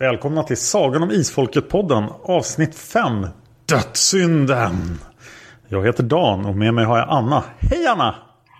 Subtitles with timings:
[0.00, 3.26] Välkomna till Sagan om Isfolket-podden avsnitt 5
[3.66, 4.98] Dödssynden.
[5.68, 7.44] Jag heter Dan och med mig har jag Anna.
[7.58, 8.14] Hej Anna!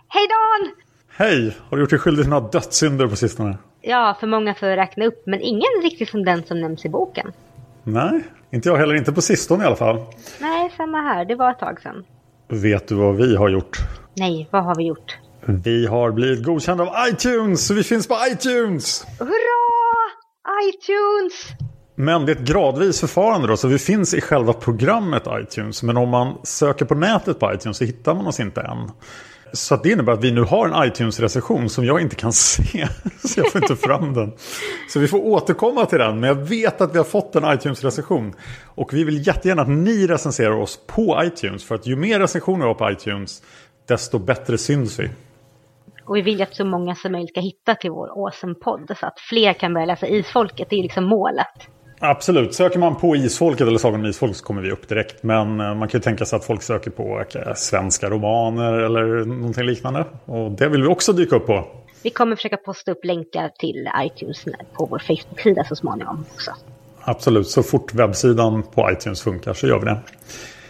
[0.08, 0.70] Hej Dan!
[1.16, 1.56] Hej!
[1.68, 3.58] Har du gjort dig skyldig till några dödssynder på sistone?
[3.80, 6.88] Ja, för många för att räkna upp, men ingen riktigt som den som nämns i
[6.88, 7.32] boken.
[7.82, 8.94] Nej, inte jag heller.
[8.94, 10.04] Inte på sistone i alla fall.
[10.40, 11.24] Nej, samma här.
[11.24, 12.04] Det var ett tag sedan.
[12.48, 13.78] Vet du vad vi har gjort?
[14.14, 15.18] Nej, vad har vi gjort?
[15.44, 19.06] Vi har blivit godkända av iTunes, vi finns på iTunes!
[19.18, 19.67] Hurra!
[20.68, 21.68] iTunes!
[21.94, 25.82] Men det är ett gradvis förfarande då, så vi finns i själva programmet iTunes.
[25.82, 28.90] Men om man söker på nätet på iTunes så hittar man oss inte än.
[29.52, 32.88] Så det innebär att vi nu har en iTunes-recension som jag inte kan se.
[33.24, 34.32] Så jag får inte fram den.
[34.88, 36.20] Så vi får återkomma till den.
[36.20, 38.34] Men jag vet att vi har fått en iTunes-recension.
[38.64, 41.64] Och vi vill jättegärna att ni recenserar oss på iTunes.
[41.64, 43.42] För att ju mer recensioner vi har på iTunes,
[43.88, 45.10] desto bättre syns vi.
[46.08, 48.96] Och vi vill att så många som möjligt ska hitta till vår awesome-podd.
[49.00, 50.70] Så att fler kan börja läsa Isfolket.
[50.70, 51.46] Det är liksom målet.
[52.00, 55.22] Absolut, söker man på Isfolket eller Sagan om Isfolk så kommer vi upp direkt.
[55.22, 59.24] Men eh, man kan ju tänka sig att folk söker på okay, svenska romaner eller
[59.24, 60.04] någonting liknande.
[60.24, 61.64] Och det vill vi också dyka upp på.
[62.02, 66.50] Vi kommer försöka posta upp länkar till iTunes på vår Facebook-sida så småningom också.
[67.00, 70.00] Absolut, så fort webbsidan på iTunes funkar så gör vi det.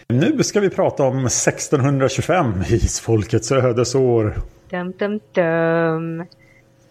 [0.09, 4.34] Nu ska vi prata om 1625, Isfolkets ödesår.
[4.71, 6.27] Dum, dum, dum.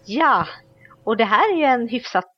[0.06, 0.46] Ja,
[1.04, 2.34] och det här är ju en hyfsat,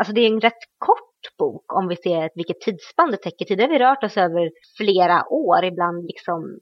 [0.00, 3.44] alltså det är en rätt kort bok om vi ser vilket tidsspann det täcker.
[3.44, 6.58] Tidigare har vi rört oss över flera år, ibland liksom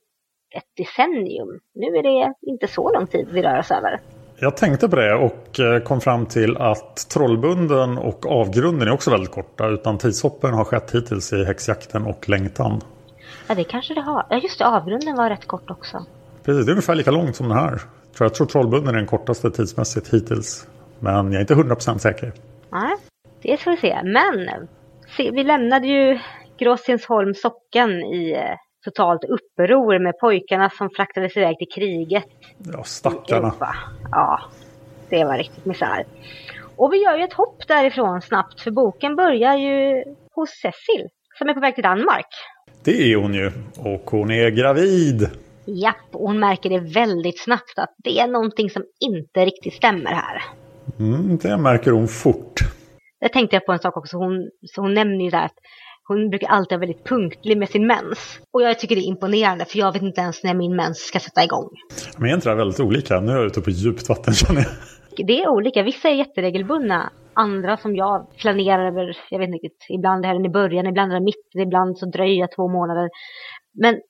[0.56, 1.60] ett decennium.
[1.74, 4.00] Nu är det inte så lång tid vi rör oss över.
[4.40, 9.10] Jag tänkte på det och eh, kom fram till att Trollbunden och Avgrunden är också
[9.10, 9.68] väldigt korta.
[9.68, 12.80] Utan tidshoppen har skett hittills i Häxjakten och Längtan.
[13.48, 14.26] Ja, det kanske det har.
[14.30, 14.66] Ja, just det.
[14.66, 16.04] Avgrunden var rätt kort också.
[16.44, 17.80] Precis, det är ungefär lika långt som den här.
[18.24, 20.66] Jag tror Trollbunden är den kortaste tidsmässigt hittills.
[21.00, 22.32] Men jag är inte 100% säker.
[22.70, 22.96] Nej,
[23.42, 24.00] det får vi se.
[24.04, 24.68] Men
[25.16, 26.18] se, vi lämnade ju
[26.58, 32.24] Gråstensholm socken i eh, totalt uppror med pojkarna som fraktades iväg till kriget.
[32.72, 33.54] Ja, stackarna.
[34.10, 34.40] Ja,
[35.08, 36.04] det var riktigt misär.
[36.76, 40.04] Och vi gör ju ett hopp därifrån snabbt för boken börjar ju
[40.34, 41.08] hos Cecil
[41.38, 42.26] som är på väg till Danmark.
[42.84, 43.52] Det är hon ju.
[43.76, 45.30] Och hon är gravid.
[45.68, 50.10] Japp, och hon märker det väldigt snabbt att det är någonting som inte riktigt stämmer
[50.10, 50.42] här.
[50.98, 52.60] Mm, det märker hon fort.
[53.20, 54.16] Det tänkte jag på en sak också.
[54.16, 55.58] Hon, så hon nämner ju där att
[56.08, 58.40] hon brukar alltid vara väldigt punktlig med sin mens.
[58.50, 61.20] Och jag tycker det är imponerande för jag vet inte ens när min mens ska
[61.20, 61.68] sätta igång.
[62.18, 63.20] Men är inte det väldigt olika?
[63.20, 65.26] Nu är jag ute på djupt vatten känner jag.
[65.26, 65.82] Det är olika.
[65.82, 67.12] Vissa är jätteregelbundna.
[67.34, 71.12] Andra som jag planerar över, jag vet inte riktigt, ibland är den i början, ibland
[71.12, 73.10] är den mitten, ibland så dröjer jag två månader.
[73.74, 74.00] Men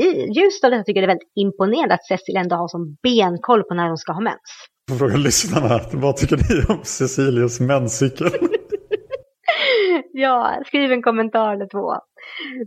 [0.00, 2.96] i ljuset av detta tycker jag det är väldigt imponerande att Cecil ändå har som
[3.02, 4.50] benkoll på när hon ska ha mens.
[4.90, 8.26] Jag frågar lyssnarna, vad tycker ni om Cecilias menscykel?
[10.12, 11.94] ja, skriv en kommentar eller två.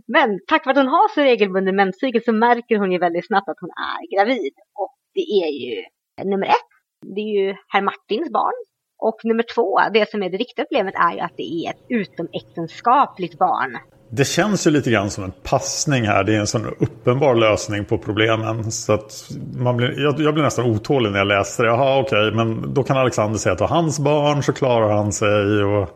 [0.06, 3.48] Men tack vare att hon har så regelbunden menscykel så märker hon ju väldigt snabbt
[3.48, 4.52] att hon är gravid.
[4.74, 5.84] Och det är ju
[6.30, 6.70] nummer ett,
[7.14, 8.54] det är ju herr Martins barn.
[8.98, 11.84] Och nummer två, det som är det riktiga problemet är ju att det är ett
[11.88, 13.78] utomäktenskapligt barn.
[14.16, 16.24] Det känns ju lite grann som en passning här.
[16.24, 18.70] Det är en sån uppenbar lösning på problemen.
[18.70, 21.70] Så att man blir, jag, jag blir nästan otålig när jag läser det.
[21.70, 24.96] Jaha, okej, okay, men då kan Alexander säga att det var hans barn så klarar
[24.96, 25.64] han sig.
[25.64, 25.88] Och,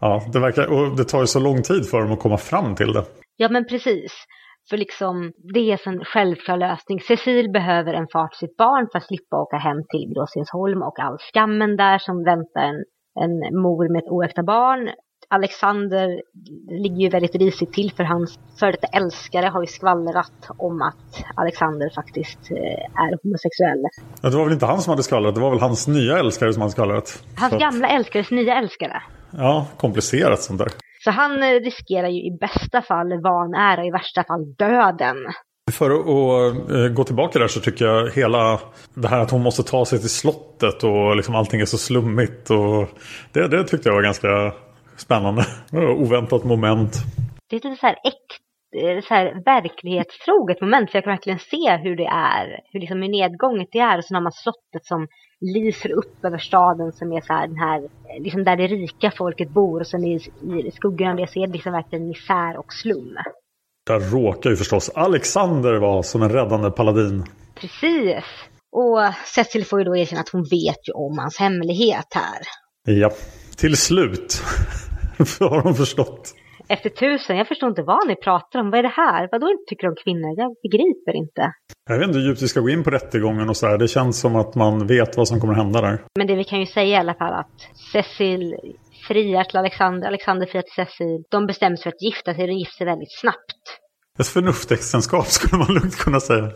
[0.00, 2.74] ja, det, verkar, och det tar ju så lång tid för dem att komma fram
[2.74, 3.04] till det.
[3.36, 4.12] Ja, men precis.
[4.70, 7.00] För liksom, det är en självklar lösning.
[7.00, 10.98] Cecil behöver en far till sitt barn för att slippa åka hem till Gråstensholm och
[10.98, 12.84] all skammen där som väntar en,
[13.24, 14.90] en mor med ett oäkta barn.
[15.30, 16.20] Alexander
[16.82, 21.24] ligger ju väldigt risigt till för hans före detta älskare har ju skvallrat om att
[21.34, 23.82] Alexander faktiskt eh, är homosexuell.
[24.22, 26.52] Ja, det var väl inte han som hade skvallrat, det var väl hans nya älskare
[26.52, 27.22] som hade skvallrat.
[27.36, 27.58] Hans Så.
[27.58, 29.02] gamla älskares nya älskare.
[29.30, 30.68] Ja, komplicerat sånt där.
[31.04, 35.16] Så han eh, riskerar ju i bästa fall vanära, i värsta fall döden.
[35.72, 38.60] För att uh, gå tillbaka där så tycker jag hela
[38.94, 42.50] det här att hon måste ta sig till slottet och liksom allting är så slummigt.
[42.50, 42.88] Och
[43.32, 44.52] det, det tyckte jag var ganska
[45.00, 45.44] spännande.
[45.72, 46.92] Oväntat moment.
[47.48, 48.32] Det är lite så här äkt,
[48.82, 50.90] eh, så här verklighetstroget moment.
[50.90, 53.98] För jag kan verkligen se hur det är, hur liksom hur nedgånget det är.
[53.98, 55.06] Och så har man slottet som
[55.54, 57.88] lyser upp över staden som är så här, den här,
[58.20, 59.80] liksom där det rika folket bor.
[59.80, 60.14] Och sen i,
[60.66, 63.16] i skuggorna det så är det liksom verkligen misär och slum.
[63.86, 67.24] Där råkar ju förstås Alexander vara som en räddande paladin.
[67.54, 68.24] Precis.
[68.72, 68.98] Och
[69.34, 72.40] Cecil får ju då erkänna att hon vet ju om hans hemlighet här.
[72.84, 73.10] Ja,
[73.56, 74.42] till slut.
[75.40, 76.34] har hon förstått.
[76.68, 78.70] Efter tusen, jag förstår inte vad ni pratar om.
[78.70, 79.28] Vad är det här?
[79.32, 80.34] Vad då inte tycker om kvinnor?
[80.36, 81.52] Jag begriper inte.
[81.90, 83.78] Jag vet inte hur djupt vi ska gå in på rättegången och så här.
[83.78, 86.02] Det känns som att man vet vad som kommer hända där.
[86.18, 87.56] Men det vi kan ju säga i alla fall att
[87.92, 88.56] Cecil
[89.08, 91.24] friar till Alexander, Alexander friar till Cecil.
[91.30, 93.62] De bestämmer sig för att gifta sig, de gifter sig väldigt snabbt.
[94.18, 96.50] Ett förnuftsäktenskap skulle man lugnt kunna säga.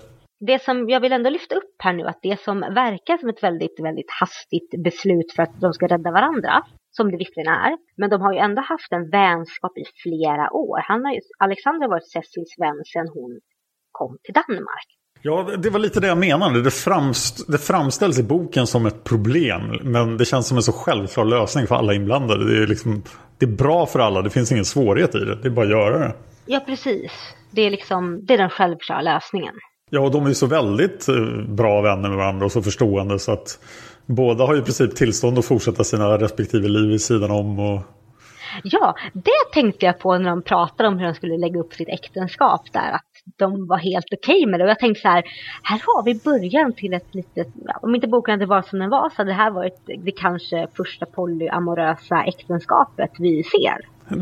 [0.46, 3.42] Det som jag vill ändå lyfta upp här nu, att det som verkar som ett
[3.42, 6.62] väldigt, väldigt hastigt beslut för att de ska rädda varandra,
[6.96, 7.72] som det visserligen är.
[7.96, 10.78] Men de har ju ändå haft en vänskap i flera år.
[10.88, 13.40] Han har ju, Alexander har varit Cecils vän sedan hon
[13.92, 14.88] kom till Danmark.
[15.24, 16.62] Ja, det var lite det jag menade.
[16.62, 19.62] Det, framst det framställs i boken som ett problem.
[19.82, 22.54] Men det känns som en så självklar lösning för alla inblandade.
[22.54, 23.02] Det är, liksom,
[23.38, 25.42] det är bra för alla, det finns ingen svårighet i det.
[25.42, 26.14] Det är bara att göra det.
[26.46, 27.12] Ja, precis.
[27.50, 29.54] Det är, liksom, det är den självklara lösningen.
[29.90, 31.14] Ja, och de är ju så väldigt eh,
[31.48, 33.58] bra vänner med varandra och så förstående så att
[34.06, 37.58] båda har i princip tillstånd att fortsätta sina respektive liv vid sidan om.
[37.58, 37.80] Och...
[38.62, 41.88] Ja, det tänkte jag på när de pratade om hur de skulle lägga upp sitt
[41.88, 42.92] äktenskap där.
[42.92, 43.02] Att
[43.36, 44.64] de var helt okej okay med det.
[44.64, 45.24] Och jag tänkte så här,
[45.62, 47.48] här har vi början till ett litet,
[47.82, 50.66] om inte boken hade varit som den var så hade det här varit det kanske
[50.76, 53.78] första polyamorösa äktenskapet vi ser.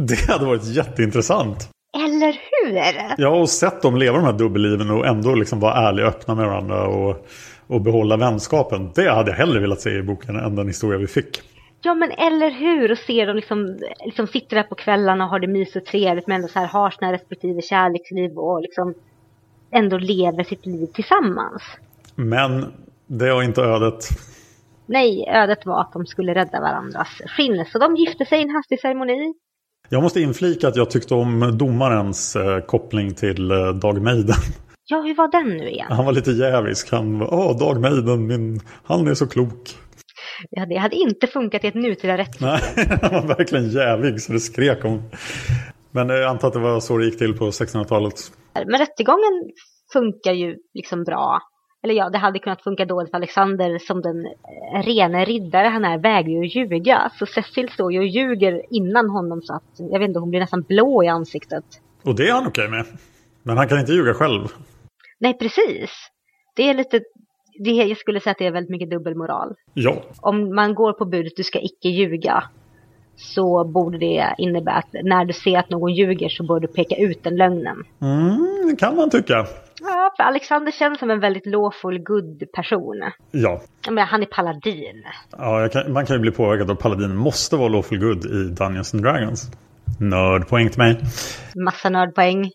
[0.06, 1.68] Det hade varit jätteintressant.
[1.96, 3.14] Eller hur?
[3.22, 6.34] Jag har sett dem leva de här dubbelliven och ändå liksom vara ärliga och öppna
[6.34, 7.26] med varandra och,
[7.70, 8.90] och behålla vänskapen.
[8.94, 11.42] Det hade jag hellre velat se i boken än den historia vi fick.
[11.82, 15.38] Ja men eller hur, och se dem liksom, liksom sitter där på kvällarna och har
[15.38, 18.94] det mysigt och trevligt men ändå så här har sina respektive kärleksliv och liksom
[19.70, 21.62] ändå lever sitt liv tillsammans.
[22.14, 22.72] Men
[23.06, 24.08] det var inte ödet.
[24.86, 27.64] Nej, ödet var att de skulle rädda varandras skinn.
[27.72, 29.34] Så de gifte sig i en hastig ceremoni.
[29.88, 34.36] Jag måste inflika att jag tyckte om domarens eh, koppling till eh, Dag Meiden.
[34.90, 35.86] Ja, hur var den nu igen?
[35.90, 36.92] Han var lite jävisk.
[36.92, 39.76] Han var, åh, Dag Meiden, min, han är så klok.
[40.50, 42.64] Ja, det hade inte funkat i ett nutida rättssamhälle.
[42.76, 45.02] Nej, han var verkligen jävig så det skrek om.
[45.90, 48.32] Men jag antar att det var så det gick till på 1600-talet.
[48.54, 49.50] Men rättegången
[49.92, 51.40] funkar ju liksom bra
[51.82, 55.84] eller ja, det hade kunnat funka dåligt för Alexander som den eh, rene riddare han
[55.84, 57.10] är vägrar ju att ljuga.
[57.18, 60.40] Så Cecil står ju och ljuger innan honom så att, jag vet inte, hon blir
[60.40, 61.64] nästan blå i ansiktet.
[62.02, 62.86] Och det är han okej med.
[63.42, 64.48] Men han kan inte ljuga själv.
[65.20, 65.90] Nej, precis.
[66.56, 67.00] Det är lite,
[67.64, 69.54] det, jag skulle säga att det är väldigt mycket dubbelmoral.
[69.74, 70.02] Ja.
[70.20, 72.44] Om man går på budet, du ska icke ljuga.
[73.16, 76.96] Så borde det innebära att när du ser att någon ljuger så bör du peka
[76.96, 77.84] ut den lögnen.
[78.00, 79.46] Mm, det kan man tycka.
[79.80, 83.02] Ja, för Alexander känns som en väldigt lawful good person.
[83.30, 83.60] Ja.
[83.90, 85.04] Men han är paladin.
[85.30, 88.94] Ja, kan, man kan ju bli påverkad av paladin måste vara lawful good i Dungeons
[88.94, 89.50] and Dragons.
[90.00, 91.00] Nördpoäng till mig.
[91.54, 92.50] Massa nördpoäng.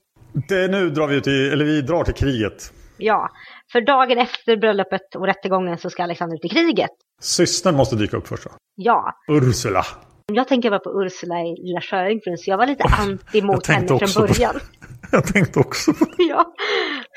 [0.48, 2.74] Det, nu drar vi i, eller vi drar till kriget.
[2.98, 3.30] Ja,
[3.72, 6.90] för dagen efter bröllopet och rättegången så ska Alexander ut i kriget.
[7.22, 8.50] Systern måste dyka upp först då.
[8.76, 9.14] Ja.
[9.28, 9.86] Ursula.
[10.34, 13.88] Jag tänker bara på Ursula i Lilla Sjöjungfrun, så jag var lite anti mot henne
[13.88, 14.60] från början.
[15.12, 16.24] jag tänkte också på det.
[16.24, 16.54] ja.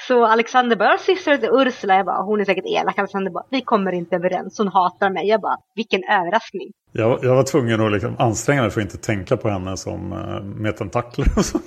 [0.08, 2.98] Så Alexander bara, syster till Ursula, jag bara, hon är säkert elak.
[2.98, 5.28] Alexander bara, vi kommer inte överens, hon hatar mig.
[5.28, 6.68] Jag bara, vilken överraskning.
[6.92, 10.12] Jag, jag var tvungen att liksom anstränga mig för att inte tänka på henne som
[10.12, 11.58] uh, med tentakler och så.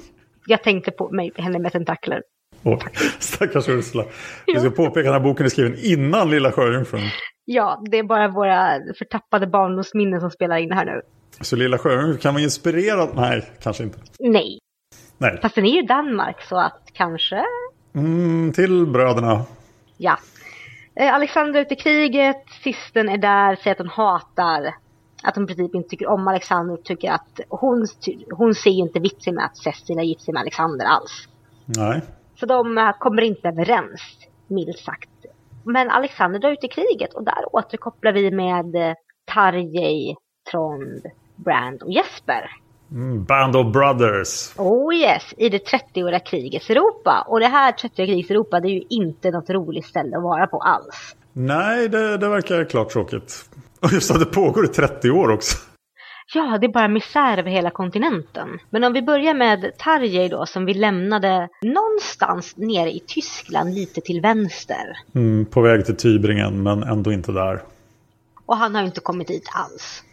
[0.45, 2.21] Jag tänkte på mig, henne med tentakler.
[2.63, 2.79] Oh,
[3.19, 4.03] stackars Ursula.
[4.47, 7.01] Vi ska påpeka att den här boken är skriven innan Lilla Sjöjungfrun.
[7.45, 11.01] Ja, det är bara våra förtappade barndomsminnen som spelar in här nu.
[11.41, 13.09] Så Lilla Sjöjungfrun kan vara inspirerad?
[13.15, 13.97] Nej, kanske inte.
[14.19, 14.59] Nej.
[15.17, 15.39] Nej.
[15.41, 17.43] Fast den är ju Danmark så att kanske,
[17.95, 19.41] Mm, till bröderna.
[19.97, 20.17] ja.
[20.95, 24.73] Eh, Alexandra är ute i kriget, systern är där, säger att hon hatar,
[25.23, 27.87] att hon i princip inte tycker om Alexander och tycker att hon,
[28.31, 31.27] hon ser ju inte vitsen med att Cecilia gift sig med Alexander alls.
[31.65, 32.01] Nej.
[32.39, 34.01] Så de eh, kommer inte överens,
[34.47, 35.09] milt sagt.
[35.63, 38.93] Men Alexander drar ut i kriget och där återkopplar vi med eh,
[39.33, 40.15] Tarjei,
[40.51, 42.49] Trond, Brand och Jesper.
[42.91, 44.53] Mm, Band of Brothers.
[44.57, 47.25] Oh yes, i det 30-åriga krigets Europa.
[47.27, 50.47] Och det här 30-åriga krigets Europa det är ju inte något roligt ställe att vara
[50.47, 51.15] på alls.
[51.33, 53.49] Nej, det, det verkar klart tråkigt.
[53.81, 55.57] Och just att det pågår i 30 år också.
[56.33, 58.49] Ja, det är bara misär över hela kontinenten.
[58.69, 64.01] Men om vi börjar med Tarjei då, som vi lämnade någonstans nere i Tyskland lite
[64.01, 64.97] till vänster.
[65.15, 67.61] Mm, på väg till Tybringen, men ändå inte där.
[68.45, 70.03] Och han har inte kommit dit alls.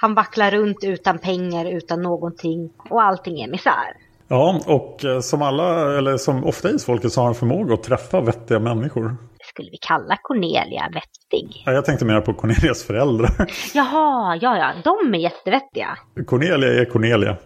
[0.00, 2.70] Han vacklar runt utan pengar, utan någonting.
[2.90, 3.96] Och allting är misär.
[4.28, 8.20] Ja, och eh, som alla, eller som ofta isfolket så har han förmåga att träffa
[8.20, 9.16] vettiga människor.
[9.54, 11.62] Skulle vi kalla Cornelia vettig?
[11.66, 13.30] Ja, Jag tänkte mer på Cornelias föräldrar.
[13.74, 15.98] Jaha, ja, ja, de är jättevettiga.
[16.26, 17.36] Cornelia är Cornelia.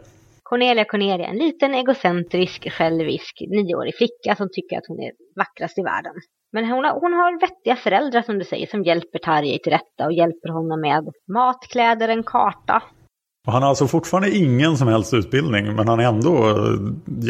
[0.42, 5.82] Cornelia Cornelia, en liten egocentrisk, självisk nioårig flicka som tycker att hon är vackrast i
[5.82, 6.12] världen.
[6.52, 10.06] Men hon har, hon har vettiga föräldrar som du säger som hjälper Tarjei till rätta
[10.06, 12.82] och hjälper honom med mat, kläder, en karta.
[13.46, 17.24] Och han har alltså fortfarande ingen som helst utbildning, men han är ändå eh,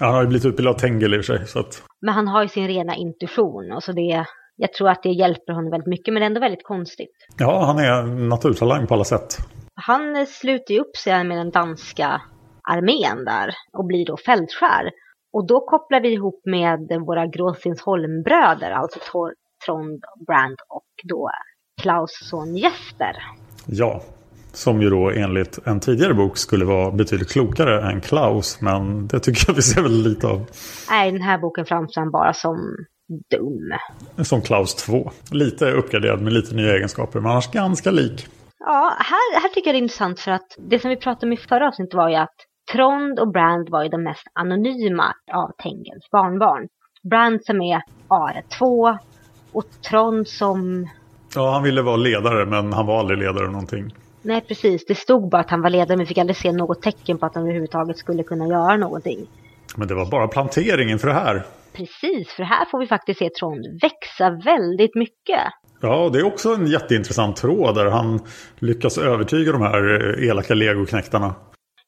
[0.00, 0.04] jätteduktig.
[0.06, 1.46] Han har ju blivit utbildad av Tengel i och för sig.
[1.46, 4.24] Så att, Men han har ju sin rena intuition och så det,
[4.56, 7.16] jag tror att det hjälper honom väldigt mycket men det är ändå väldigt konstigt.
[7.38, 9.36] ja, han är naturtalang på alla sätt.
[9.74, 12.22] Han sluter ju upp sig med den danska
[12.70, 14.90] armén där och blir då fältskär.
[15.32, 19.34] Och då kopplar vi ihop med våra Gråsinsholmbröder, alltså Tor-
[19.66, 21.30] Trond, Brand och då
[21.82, 23.16] Klaus son Jesper.
[23.66, 24.02] Ja,
[24.52, 28.60] som ju då enligt en tidigare bok skulle vara betydligt klokare än Klaus.
[28.60, 30.46] Men det tycker jag vi ser väl lite av.
[30.90, 32.56] Nej, den här boken framstår bara som
[33.30, 34.24] dum.
[34.24, 35.10] Som Klaus 2.
[35.30, 38.26] Lite uppgraderad med lite nya egenskaper, men annars ganska lik.
[38.58, 41.32] Ja, här, här tycker jag det är intressant för att det som vi pratade om
[41.32, 42.36] i förra avsnittet var ju att
[42.72, 46.68] Trond och Brand var ju de mest anonyma av Tengels barnbarn.
[47.10, 48.98] Brand som är AR2
[49.52, 50.88] och Trond som...
[51.34, 53.94] Ja, han ville vara ledare, men han var aldrig ledare någonting.
[54.22, 56.82] Nej precis, det stod bara att han var ledare men vi fick aldrig se något
[56.82, 59.26] tecken på att han överhuvudtaget skulle kunna göra någonting.
[59.76, 61.42] Men det var bara plantering inför det här.
[61.72, 65.40] Precis, för här får vi faktiskt se Trond växa väldigt mycket.
[65.80, 68.20] Ja, det är också en jätteintressant tråd där han
[68.58, 71.34] lyckas övertyga de här eh, elaka legoknäktarna.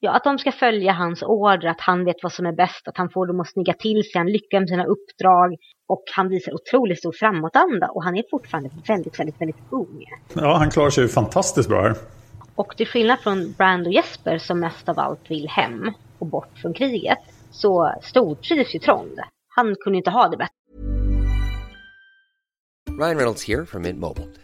[0.01, 2.97] Ja, att de ska följa hans order, att han vet vad som är bäst, att
[2.97, 5.57] han får dem att snygga till sig, han lyckas med sina uppdrag
[5.89, 10.05] och han visar otroligt stor framåtanda och han är fortfarande väldigt, väldigt, väldigt ung.
[10.35, 11.95] Ja, han klarar sig ju fantastiskt bra här.
[12.55, 16.59] Och till skillnad från Brand och Jesper som mest av allt vill hem och bort
[16.59, 17.19] från kriget
[17.51, 19.21] så stortrivs ju Trond.
[19.49, 20.55] Han kunde inte ha det bättre.
[22.99, 24.44] Ryan Reynolds här från Mint Mobile.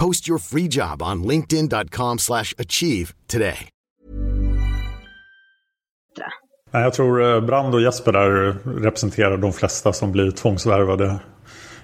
[0.00, 3.68] Post your free job on linkedin.com slash achieve today.
[6.70, 11.20] Jag tror eh, Brand och Jesper där representerar de flesta som blir tvångsvärvade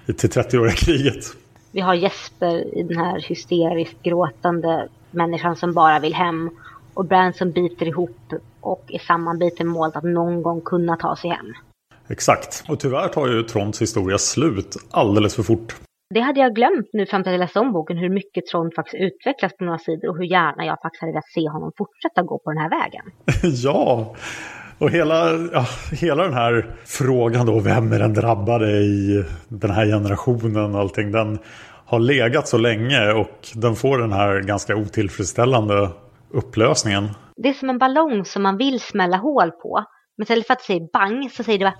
[0.05, 1.25] till 30-åriga kriget.
[1.71, 6.49] Vi har Jesper i den här hysteriskt gråtande människan som bara vill hem.
[6.93, 11.29] Och Brand som biter ihop och är sammanbiten målet att någon gång kunna ta sig
[11.29, 11.53] hem.
[12.07, 12.63] Exakt.
[12.67, 15.75] Och tyvärr tar ju Tronds historia slut alldeles för fort.
[16.09, 18.73] Det hade jag glömt nu fram till att jag läste om boken, hur mycket Trond
[18.75, 22.21] faktiskt utvecklas på några sidor och hur gärna jag faktiskt hade velat se honom fortsätta
[22.21, 23.05] gå på den här vägen.
[23.63, 24.15] ja,
[24.79, 29.85] och hela, ja, hela den här frågan då, vem är den drabbade i den här
[29.85, 31.39] generationen och allting, den
[31.85, 35.89] har legat så länge och den får den här ganska otillfredsställande
[36.31, 37.09] upplösningen.
[37.35, 39.83] Det är som en ballong som man vill smälla hål på.
[40.17, 41.77] Men istället för att säga bang så säger det bara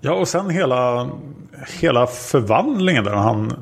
[0.00, 1.10] Ja, och sen hela,
[1.80, 3.52] hela förvandlingen där han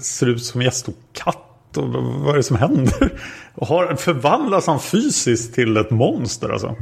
[0.00, 1.76] ser ut som en jättestor katt.
[1.76, 1.88] Och
[2.24, 3.12] vad är det som händer?
[3.54, 6.76] Och har, förvandlas han fysiskt till ett monster alltså?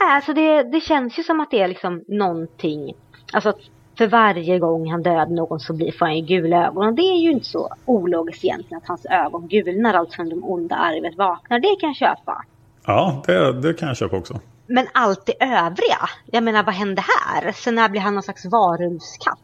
[0.00, 2.92] Alltså det, det känns ju som att det är liksom någonting.
[3.32, 3.52] Alltså
[3.98, 6.86] för varje gång han dödar någon så blir får han ju gula ögon.
[6.86, 10.44] Och det är ju inte så ologiskt egentligen att hans ögon gulnar allt som de
[10.44, 11.60] onda arvet vaknar.
[11.60, 12.44] Det kan jag köpa.
[12.86, 14.40] Ja, det, det kan jag köpa också.
[14.66, 17.52] Men allt det övriga, jag menar vad hände här?
[17.52, 19.38] Så när blir han någon slags varulvskatt?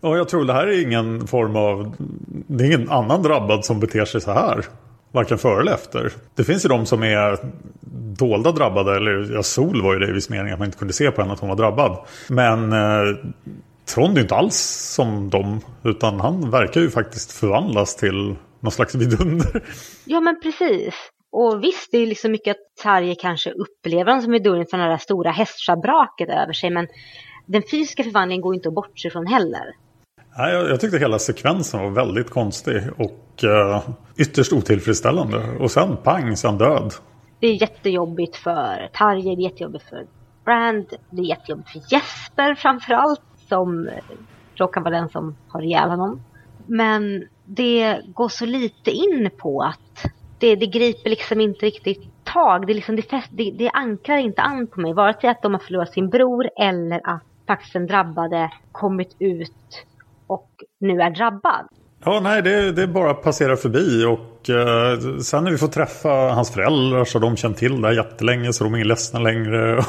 [0.00, 1.96] Ja, jag tror det här är ingen form av...
[2.46, 4.64] Det är ingen annan drabbad som beter sig så här.
[5.12, 6.12] Varken före eller efter.
[6.34, 7.38] Det finns ju de som är
[8.18, 8.96] dolda drabbade.
[8.96, 11.20] Eller ja, Sol var ju det i viss mening att man inte kunde se på
[11.20, 11.98] henne att hon var drabbad.
[12.28, 13.16] Men eh,
[13.94, 14.56] Trond är inte alls
[14.94, 15.60] som dem.
[15.82, 19.62] Utan han verkar ju faktiskt förvandlas till någon slags vidunder.
[20.04, 20.94] Ja men precis.
[21.36, 24.86] Och visst, det är liksom mycket att Tarje kanske upplever honom som vidunder från det
[24.86, 26.70] där stora hästschabraket över sig.
[26.70, 26.88] Men
[27.46, 29.74] den fysiska förvandlingen går inte att bortse från heller.
[30.38, 35.38] Nej, jag, jag tyckte hela sekvensen var väldigt konstig och uh, ytterst otillfredsställande.
[35.60, 36.92] Och sen pang, sen död.
[37.40, 40.06] Det är jättejobbigt för Tarje, det är jättejobbigt för
[40.44, 43.90] Brand, det är jättejobbigt för Jesper framförallt som
[44.54, 46.22] råkar vara den som har ihjäl honom.
[46.66, 52.66] Men det går så lite in på att det, det griper liksom inte riktigt tag.
[52.66, 54.92] Det, liksom, det, fäst, det, det ankrar inte an på mig.
[54.92, 59.86] Vare sig att de har förlorat sin bror eller att faktiskt den drabbade kommit ut
[60.26, 60.50] och
[60.80, 61.68] nu är drabbad.
[62.04, 66.50] Ja, nej, det, det bara passerar förbi och eh, sen när vi får träffa hans
[66.50, 69.74] föräldrar så har de känt till det här jättelänge så de är ledsna längre.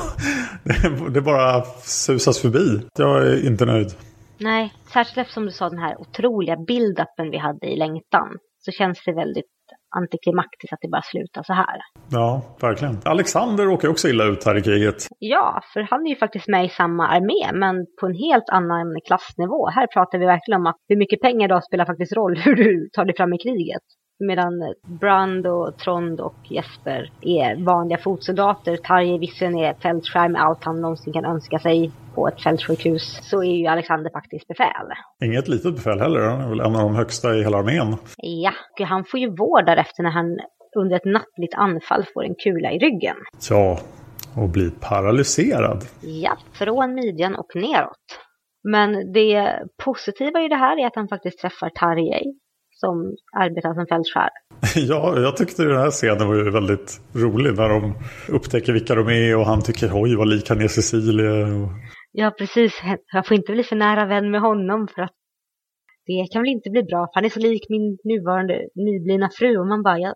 [0.63, 2.81] det, det bara susas förbi.
[2.97, 3.93] Jag är inte nöjd.
[4.37, 9.03] Nej, särskilt eftersom du sa den här otroliga build-upen vi hade i längtan så känns
[9.05, 9.54] det väldigt
[9.99, 11.77] antiklimaktiskt att det bara slutar så här.
[12.11, 12.97] Ja, verkligen.
[13.05, 15.07] Alexander åker också illa ut här i kriget.
[15.19, 18.87] Ja, för han är ju faktiskt med i samma armé, men på en helt annan
[19.07, 19.69] klassnivå.
[19.69, 22.89] Här pratar vi verkligen om att hur mycket pengar då spelar faktiskt roll hur du
[22.93, 23.83] tar dig fram i kriget.
[24.19, 24.53] Medan
[24.99, 28.77] Brand och Trond och Jesper är vanliga fotsoldater.
[28.77, 33.19] Tarje visserligen är fältskärm allt han någonsin kan önska sig på ett fältsjukhus.
[33.23, 34.87] Så är ju Alexander faktiskt befäl.
[35.23, 36.19] Inget litet befäl heller.
[36.19, 37.97] Han är väl en av de högsta i hela armén.
[38.17, 40.37] Ja, och han får ju vård därefter när han
[40.77, 43.15] under ett nattligt anfall får en kula i ryggen.
[43.49, 43.79] Ja,
[44.37, 45.83] och blir paralyserad.
[46.01, 48.05] Ja, från midjan och neråt.
[48.63, 52.23] Men det positiva i det här är att han faktiskt träffar Tarjei
[52.71, 54.29] som arbetar som fältskär.
[54.89, 57.93] Ja, jag tyckte den här scenen var ju väldigt rolig när de
[58.29, 61.47] upptäcker vilka de är och han tycker oj vad lik han är Cecilia.
[62.17, 62.81] Ja, precis.
[63.13, 65.13] Jag får inte bli för nära vän med honom för att
[66.05, 67.07] det kan väl inte bli bra.
[67.07, 70.15] För han är så lik min nuvarande nyblivna fru och man bara, ja,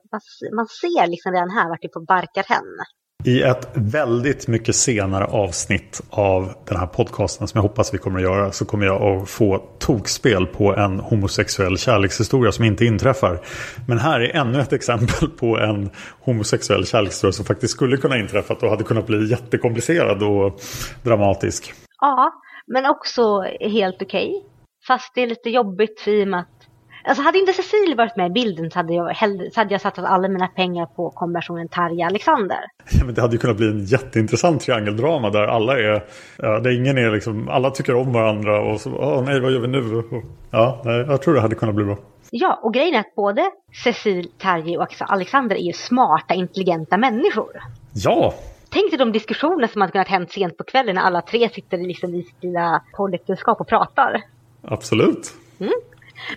[0.55, 2.83] man ser liksom redan här vart det på barkar henne.
[3.23, 8.19] I ett väldigt mycket senare avsnitt av den här podcasten som jag hoppas vi kommer
[8.19, 13.39] att göra så kommer jag att få tokspel på en homosexuell kärlekshistoria som inte inträffar.
[13.87, 18.63] Men här är ännu ett exempel på en homosexuell kärlekshistoria som faktiskt skulle kunna inträffat
[18.63, 20.59] och hade kunnat bli jättekomplicerad och
[21.03, 21.73] dramatisk.
[22.01, 22.31] Ja,
[22.67, 24.29] men också helt okej.
[24.29, 24.49] Okay.
[24.87, 26.69] Fast det är lite jobbigt i och med att
[27.03, 29.81] Alltså hade inte Cecil varit med i bilden så hade jag, hellre, så hade jag
[29.81, 32.59] satsat alla mina pengar på kombinationen Tarja Alexander.
[32.91, 36.03] Ja, men det hade ju kunnat bli en jätteintressant triangeldrama där alla är,
[36.37, 39.59] ja, där ingen är liksom, alla tycker om varandra och så, åh nej vad gör
[39.59, 40.03] vi nu?
[40.51, 41.97] Ja, nej, jag tror det hade kunnat bli bra.
[42.31, 43.41] Ja, och grejen är att både
[43.83, 47.51] Cecil, Tarje och Alexander är ju smarta, intelligenta människor.
[47.93, 48.33] Ja,
[48.69, 51.77] Tänk dig de diskussioner som hade kunnat hänt sent på kvällen när alla tre sitter
[51.77, 54.21] liksom i lilla kollektivskap och pratar.
[54.61, 55.33] Absolut.
[55.59, 55.73] Mm.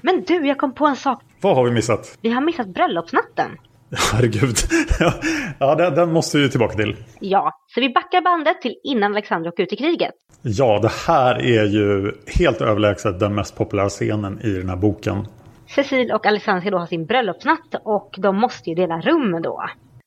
[0.02, 1.22] Men du, jag kom på en sak.
[1.40, 2.18] Vad har vi missat?
[2.20, 3.50] Vi har missat bröllopsnatten.
[4.12, 4.56] Herregud.
[5.58, 6.96] ja, den, den måste vi tillbaka till.
[7.20, 10.14] Ja, så vi backar bandet till innan Alexander åker ut i kriget.
[10.42, 15.26] Ja, det här är ju helt överlägset den mest populära scenen i den här boken.
[15.74, 19.64] Cecil och Alexander ska då ha sin bröllopsnatt och de måste ju dela rum då.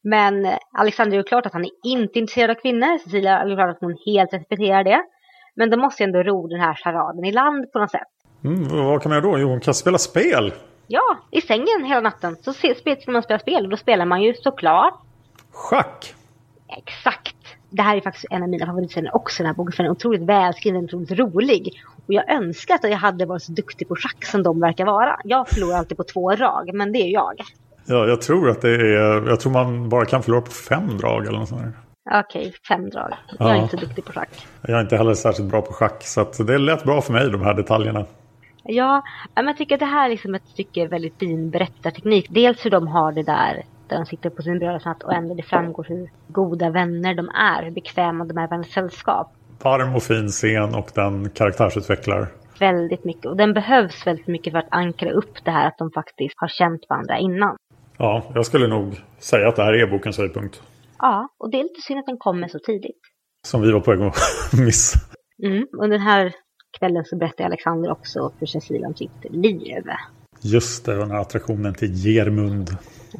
[0.07, 2.97] Men Alexander är klart att han är inte intresserad av kvinnor.
[2.97, 5.03] Cecilia är klart att hon helt respekterar det.
[5.55, 8.07] Men de måste ändå ro den här charaden i land på något sätt.
[8.43, 9.39] Mm, vad kan man göra då?
[9.39, 10.53] Jo, hon kan spela spel.
[10.87, 12.35] Ja, i sängen hela natten.
[12.41, 12.73] Så ska
[13.07, 14.93] man spela spel och då spelar man ju såklart...
[15.51, 16.13] Schack!
[16.77, 17.35] Exakt.
[17.69, 19.71] det här är faktiskt en av mina favoritscener också den här boken.
[19.71, 21.73] För den är otroligt välskriven, otroligt rolig.
[22.07, 25.19] Och jag önskar att jag hade varit så duktig på schack som de verkar vara.
[25.23, 27.41] Jag förlorar alltid på två drag, men det är jag.
[27.85, 31.27] Ja, jag tror att det är, jag tror man bara kan förlora på fem drag
[31.27, 31.71] eller något sånt där.
[32.19, 33.13] Okej, fem drag.
[33.39, 33.63] Jag är Ja.
[33.63, 34.47] inte duktig på schack.
[34.61, 37.41] Jag är inte heller särskilt bra på schack så det lät bra för mig de
[37.41, 38.05] här detaljerna.
[38.63, 39.03] Ja,
[39.35, 42.27] men jag tycker att det här är liksom ett stycke väldigt fin berättarteknik.
[42.29, 45.43] Dels hur de har det där där de sitter på sin brödrasnatt och ändå det
[45.43, 49.31] framgår hur goda vänner de är, hur bekväma de är varandras sällskap.
[49.63, 52.27] Varm och fin scen och den karaktärsutvecklar.
[52.59, 53.25] Väldigt mycket.
[53.25, 56.47] Och den behövs väldigt mycket för att ankra upp det här att de faktiskt har
[56.47, 57.55] känt varandra innan.
[57.97, 60.61] Ja, jag skulle nog säga att det här är bokens höjdpunkt.
[60.99, 62.99] Ja, och det är lite synd att den kommer så tidigt.
[63.47, 64.15] Som vi var på väg att
[64.65, 64.99] missa.
[65.43, 65.67] Mm.
[65.81, 66.33] Under den här
[66.79, 69.83] kvällen så berättar Alexander också för Cecilia om sitt liv.
[70.41, 72.69] Just det, den här attraktionen till Germund.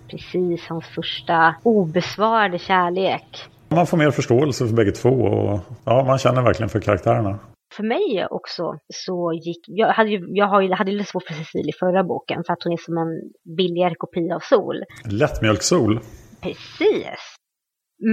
[0.08, 3.50] Precis, hans första obesvarade kärlek.
[3.70, 7.40] Man får mer förståelse för bägge två och ja, man känner verkligen för karaktärerna.
[7.76, 11.34] För mig också så gick, jag hade ju, jag har ju, hade lite svårt för
[11.34, 13.22] Cecilia i förra boken för att hon är som en
[13.58, 14.84] billigare kopia av Sol.
[15.06, 16.00] Lättmjölksol.
[16.42, 17.36] Precis.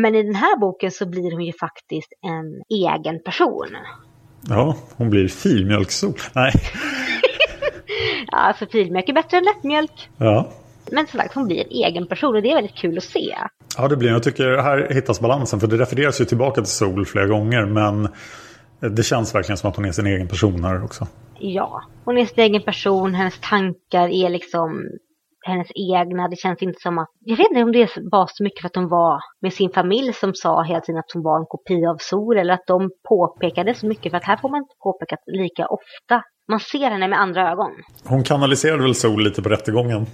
[0.03, 3.69] Men i den här boken så blir hon ju faktiskt en egen person.
[4.49, 6.15] Ja, hon blir filmjölkssol.
[6.35, 6.53] Nej,
[8.33, 10.09] Ja, Alltså filmjölk är bättre än lättmjölk.
[10.19, 10.53] ja.
[10.91, 13.37] Men som sagt, hon blir en egen person och det är väldigt kul att se.
[13.77, 15.61] Ja, det blir Jag tycker här hittas balansen.
[15.61, 17.65] För det refereras ju tillbaka till Sol flera gånger.
[17.67, 18.09] Men
[18.91, 21.07] det känns verkligen som att hon är sin egen person här också.
[21.39, 24.83] Ja, hon är sin egen person, hennes tankar är liksom
[25.47, 26.29] hennes egna.
[26.29, 28.77] Det känns inte som att, jag vet inte om det var så mycket för att
[28.77, 31.97] hon var med sin familj som sa hela tiden att hon var en kopia av
[32.01, 35.67] Sol eller att de påpekade så mycket för att här får man inte påpekat lika
[35.67, 36.23] ofta.
[36.49, 37.71] Man ser henne med andra ögon.
[38.05, 40.07] Hon kanaliserade väl Sol lite på rättegången.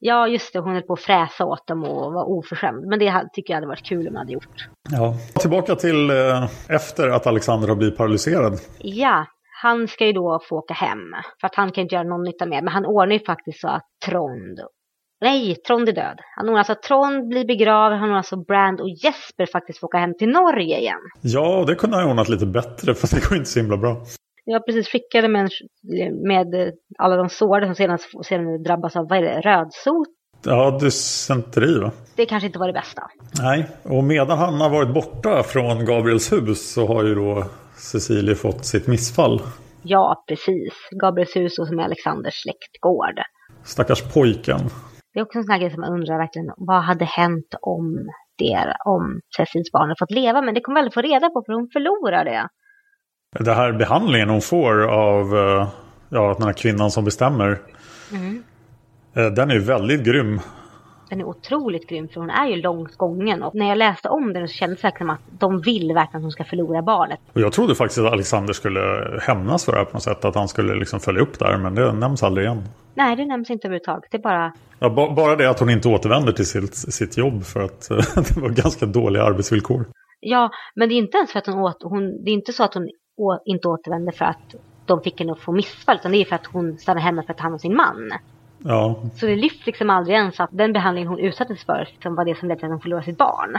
[0.00, 2.86] Ja, just det, hon höll på att fräsa åt dem och var oförskämd.
[2.86, 4.68] Men det tycker jag hade varit kul om hon hade gjort.
[4.90, 5.14] Ja.
[5.40, 8.58] Tillbaka till eh, efter att Alexander har blivit paralyserad.
[8.78, 9.26] Ja,
[9.62, 10.98] han ska ju då få åka hem.
[11.40, 12.62] För att han kan inte göra någon nytta mer.
[12.62, 14.60] Men han ordnar ju faktiskt så att Trond...
[15.20, 16.20] Nej, Trond är död.
[16.36, 17.94] Han ordnar alltså att Trond blir begravd.
[17.94, 21.00] Han ordnar alltså Brand och Jesper faktiskt får åka hem till Norge igen.
[21.20, 22.94] Ja, det kunde han ha ordnat lite bättre.
[22.94, 23.96] För det går inte så himla bra.
[24.48, 25.50] Jag precis skickade med,
[26.28, 30.08] med alla de sår som sedan, sedan drabbas av, vad är det, rödsot.
[30.44, 31.90] Ja, dysenteri va?
[32.16, 33.02] Det kanske inte var det bästa.
[33.42, 37.44] Nej, och medan han har varit borta från Gabriels hus så har ju då
[37.76, 39.40] Cecilie fått sitt missfall.
[39.82, 40.74] Ja, precis.
[41.02, 43.20] Gabriels hus och som är Alexanders släktgård.
[43.64, 44.60] Stackars pojken.
[45.12, 48.08] Det är också en sån här grej som man undrar verkligen, vad hade hänt om
[48.38, 50.42] det, om Cecils barn hade fått leva?
[50.42, 52.48] Men det kommer aldrig få reda på för hon förlorar det.
[53.40, 55.68] Det här behandlingen hon får av eh,
[56.08, 57.58] ja, den här kvinnan som bestämmer.
[59.16, 60.40] eh, Den är väldigt grym.
[61.10, 63.42] Den är otroligt grym för hon är ju långt gången.
[63.42, 66.22] Och när jag läste om den så kändes det som att de vill verkligen att
[66.22, 67.20] hon ska förlora barnet.
[67.32, 68.80] Och jag trodde faktiskt att Alexander skulle
[69.22, 70.24] hämnas för det här på något sätt.
[70.24, 71.56] Att han skulle liksom följa upp där.
[71.56, 72.62] Men det nämns aldrig igen.
[72.94, 74.10] Nej, det nämns inte överhuvudtaget.
[74.10, 77.44] Det är bara, Ja, ba- bara det att hon inte återvänder till sitt, sitt jobb
[77.44, 79.84] för att det var ganska dåliga arbetsvillkor.
[80.20, 82.64] ja, men det är inte ens för att hon åt, hon, det är inte så
[82.64, 82.88] att hon
[83.44, 84.54] inte återvände för att
[84.86, 85.96] de fick henne att få missfall.
[85.96, 88.10] Utan det är för att hon stannar hemma för att ta hand om sin man.
[88.58, 92.24] Ja, Så det lyfts liksom aldrig ens att den behandlingen hon utsattes för liksom var
[92.24, 93.56] det som ledde till att hon förlorade sitt barn.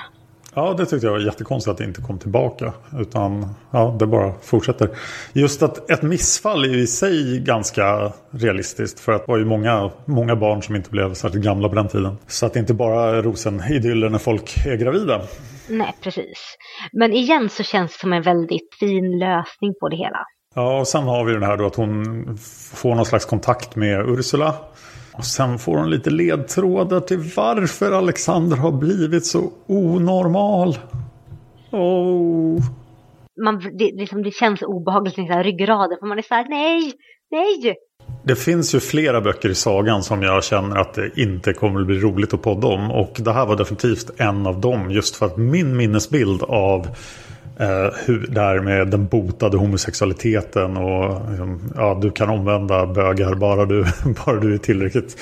[0.58, 2.74] Ja, det tyckte jag var jättekonstigt att det inte kom tillbaka.
[3.00, 4.90] Utan ja, det bara fortsätter.
[5.34, 9.00] Just att ett missfall är ju i sig ganska realistiskt.
[9.00, 11.88] För att det var ju många, många barn som inte blev särskilt gamla på den
[11.88, 12.18] tiden.
[12.28, 15.22] Så att det inte bara är rosenidyller när folk är gravida.
[15.70, 16.58] Nej, precis.
[16.92, 20.26] Men igen så känns det som en väldigt fin lösning på det hela.
[20.58, 22.38] Ja, och sen har vi den här då att hon
[22.74, 24.54] får någon slags kontakt med Ursula.
[25.14, 30.78] Och sen får hon lite ledtrådar till varför Alexander har blivit så onormal.
[31.72, 32.62] Oh.
[33.44, 36.94] Man, det, liksom, det känns obehagligt i ryggraden för man är så här, nej,
[37.32, 37.76] nej!
[38.24, 41.88] Det finns ju flera böcker i sagan som jag känner att det inte kommer att
[41.88, 42.92] bli roligt att podda om.
[42.92, 44.92] Och det här var definitivt en av dem.
[44.92, 46.88] Just för att min minnesbild av
[47.60, 53.36] eh, hur det här med den botade homosexualiteten och liksom, ja, du kan omvända bögar
[53.36, 53.86] bara du,
[54.26, 55.18] bara du är tillräckligt,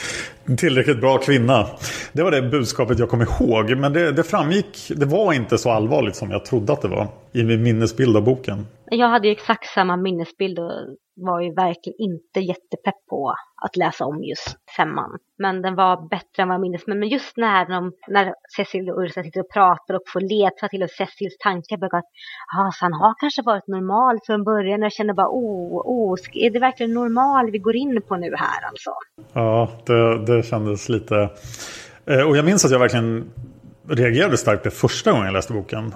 [0.57, 1.67] tillräckligt bra kvinna.
[2.13, 3.77] Det var det budskapet jag kom ihåg.
[3.77, 7.07] Men det, det framgick, det var inte så allvarligt som jag trodde att det var
[7.31, 8.67] i min minnesbild av boken.
[8.91, 10.71] Jag hade ju exakt samma minnesbild och
[11.15, 15.17] var ju verkligen inte jättepepp på att läsa om just femman.
[15.37, 16.87] Men den var bättre än vad jag minns.
[16.87, 20.83] Men just när, de, när Cecil och Ursula sitter och pratar och får ledtråd till
[20.83, 22.11] och Cecils tankar börjar att
[22.57, 24.81] ah, så han har kanske varit normal från början.
[24.81, 28.67] Jag känner bara, oh, oh, är det verkligen normal vi går in på nu här
[28.69, 28.91] alltså?
[29.33, 31.29] Ja, det, det kändes lite...
[32.05, 33.31] Eh, och jag minns att jag verkligen
[33.89, 35.93] reagerade starkt det första gången jag läste boken.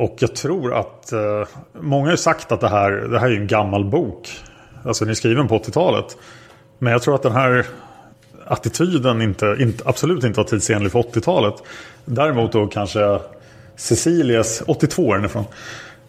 [0.00, 1.46] Och jag tror att eh,
[1.80, 4.30] många har sagt att det här, det här är en gammal bok.
[4.84, 6.16] Alltså den är skriven på 80-talet.
[6.78, 7.66] Men jag tror att den här
[8.46, 11.54] attityden inte, inte, absolut inte var tidsenlig för 80-talet.
[12.04, 13.20] Däremot då kanske
[13.76, 15.44] Cecilias, 82 är den ifrån.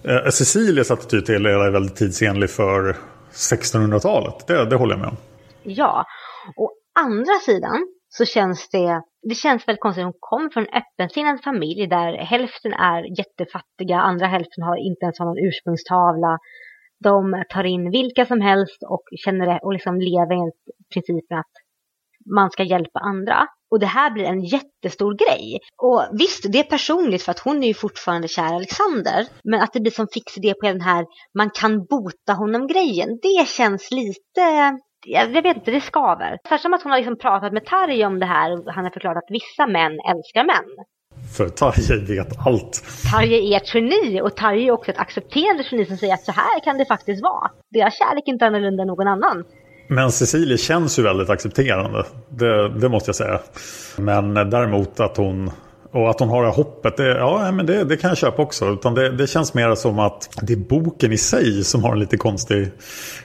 [0.03, 2.95] Eh, Cecilias attityd till det är väldigt tidsenlig för
[3.33, 4.47] 1600-talet.
[4.47, 5.17] Det, det håller jag med om.
[5.63, 6.05] Ja,
[6.55, 10.03] å andra sidan så känns det, det känns väldigt konstigt.
[10.03, 15.19] Hon kommer från en öppensinnad familj där hälften är jättefattiga, andra hälften har inte ens
[15.19, 16.37] någon ursprungstavla.
[17.03, 21.53] De tar in vilka som helst och känner det och liksom lever enligt principen att
[22.35, 23.47] man ska hjälpa andra.
[23.71, 25.59] Och det här blir en jättestor grej.
[25.77, 29.27] Och visst, det är personligt för att hon är ju fortfarande kär Alexander.
[29.43, 31.05] Men att det blir som fix idé på den här
[31.37, 34.41] man kan bota honom-grejen, det känns lite
[35.05, 36.37] jag vet inte, det skaver.
[36.43, 38.91] Särskilt som att hon har liksom pratat med Tarje om det här och han har
[38.91, 40.85] förklarat att vissa män älskar män.
[41.37, 42.83] För Tarje vet allt.
[43.11, 46.31] Tarje är ett geni och Tarje är också ett accepterande geni som säger att så
[46.31, 47.51] här kan det faktiskt vara.
[47.69, 49.43] Deras kärlek är inte annorlunda än någon annan.
[49.87, 52.05] Men Cecilie känns ju väldigt accepterande.
[52.29, 53.39] Det, det, måste jag säga.
[53.97, 55.51] Men däremot att hon...
[55.93, 58.73] Och att hon har det hoppet, det, ja, men det, det kan jag köpa också.
[58.73, 61.99] Utan det, det, känns mer som att det är boken i sig som har en
[61.99, 62.71] lite konstig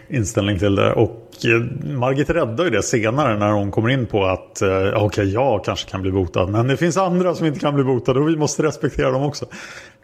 [0.09, 0.93] inställning till det.
[0.93, 5.05] Och eh, Margit räddar ju det senare när hon kommer in på att eh, okej,
[5.05, 6.47] okay, jag kanske kan bli botad.
[6.47, 9.47] Men det finns andra som inte kan bli botade och vi måste respektera dem också.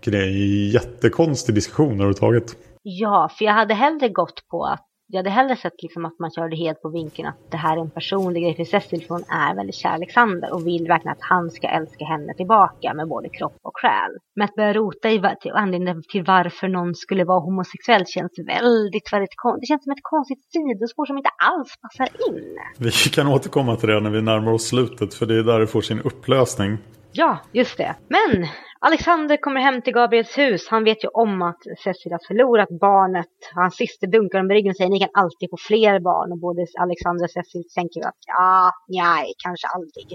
[0.05, 2.45] Det är en jättekonstig diskussion överhuvudtaget.
[2.83, 6.31] Ja, för jag hade hellre gått på att jag hade hellre sett liksom att man
[6.31, 9.25] körde helt på vinkeln att det här är en personlig grej för Cecil för hon
[9.29, 13.29] är väldigt kär Alexander och vill verkligen att han ska älska henne tillbaka med både
[13.29, 14.13] kropp och själ.
[14.37, 15.21] Men att börja rota i
[15.55, 19.61] anledningen till varför någon skulle vara homosexuell känns väldigt, väldigt konstigt.
[19.61, 22.59] Det känns som ett konstigt sidospår som inte alls passar in.
[22.79, 25.67] Vi kan återkomma till det när vi närmar oss slutet för det är där det
[25.67, 26.79] får sin upplösning.
[27.13, 27.95] Ja, just det.
[28.09, 28.47] Men
[28.85, 30.69] Alexander kommer hem till Gabriels hus.
[30.69, 33.35] Han vet ju om att Cecil har förlorat barnet.
[33.55, 36.33] Hans syster dunkar om ryggen och säger ni kan alltid få fler barn.
[36.33, 40.09] Och både Alexander och Cecil tänker att ja, nej, kanske aldrig.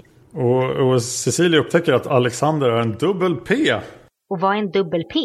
[0.44, 3.54] Och, och Cecilia upptäcker att Alexander är en dubbel P.
[4.30, 5.18] Och vad är en dubbel P?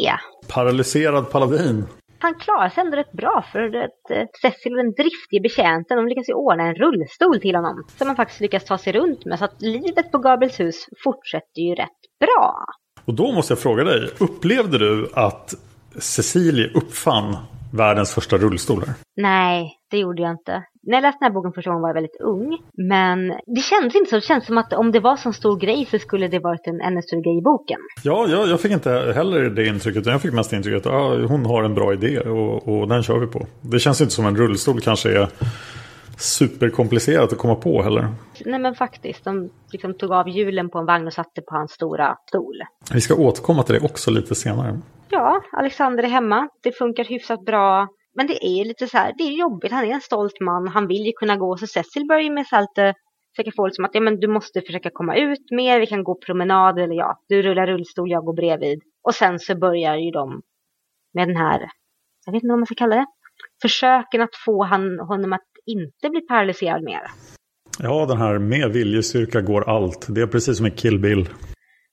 [0.54, 1.84] Paralyserad paladin.
[2.18, 6.28] Han klarar sig ändå rätt bra för att Cecil och den driftige betjänten de lyckas
[6.28, 7.84] ju ordna en rullstol till honom.
[7.98, 9.38] Som han faktiskt lyckas ta sig runt med.
[9.38, 12.66] Så att livet på Gabriels hus fortsätter ju rätt bra.
[13.04, 15.54] Och då måste jag fråga dig, upplevde du att
[15.98, 17.36] Cecilie uppfann
[17.72, 18.88] världens första rullstolar?
[19.16, 20.62] Nej, det gjorde jag inte.
[20.82, 22.58] När jag läste den här boken första gången var jag väldigt ung.
[22.88, 24.16] Men det kändes inte så.
[24.16, 26.80] Det känns som att om det var så stor grej så skulle det varit en
[26.80, 27.78] ännu större grej i boken.
[28.02, 30.06] Ja, jag, jag fick inte heller det intrycket.
[30.06, 33.18] Jag fick mest intrycket att ah, hon har en bra idé och, och den kör
[33.18, 33.46] vi på.
[33.60, 35.28] Det känns inte som en rullstol kanske är
[36.16, 38.08] superkomplicerat att komma på heller.
[38.44, 41.72] Nej men faktiskt, de liksom tog av hjulen på en vagn och satte på hans
[41.72, 42.62] stora stol.
[42.92, 44.80] Vi ska återkomma till det också lite senare.
[45.08, 46.48] Ja, Alexander är hemma.
[46.62, 47.88] Det funkar hyfsat bra.
[48.16, 49.72] Men det är lite så här, det är jobbigt.
[49.72, 50.68] Han är en stolt man.
[50.68, 51.56] Han vill ju kunna gå.
[51.56, 52.94] Så Cecil börjar med lite
[53.36, 55.80] försöka få liksom att ja, men du måste försöka komma ut mer.
[55.80, 58.82] Vi kan gå promenad eller ja, du rullar rullstol, jag går bredvid.
[59.02, 60.42] Och sen så börjar ju de
[61.14, 61.60] med den här,
[62.26, 63.06] jag vet inte vad man ska kalla det,
[63.62, 67.00] försöken att få han, honom att inte bli paralyserad mer.
[67.78, 70.06] Ja, den här med viljestyrka går allt.
[70.08, 71.28] Det är precis som i Kill Bill.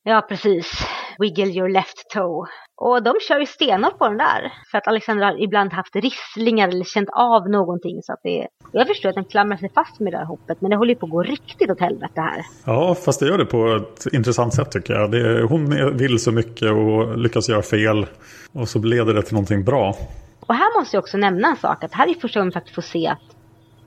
[0.04, 0.72] Ja, precis.
[1.20, 2.48] Wiggle your left toe.
[2.78, 4.52] Och de kör ju stenhårt på den där.
[4.72, 8.02] För att Alexander har ibland haft risslingar eller känt av någonting.
[8.02, 10.62] Så att det, jag förstår att den klamrar sig fast med det här hoppet.
[10.62, 12.42] Men det håller ju på att gå riktigt åt helvete här.
[12.66, 15.12] Ja, fast det gör det på ett intressant sätt tycker jag.
[15.12, 18.06] Det, hon vill så mycket och lyckas göra fel.
[18.54, 19.96] Och så leder det till någonting bra.
[20.40, 21.84] Och här måste jag också nämna en sak.
[21.84, 23.41] Att här är första gången vi faktiskt får se att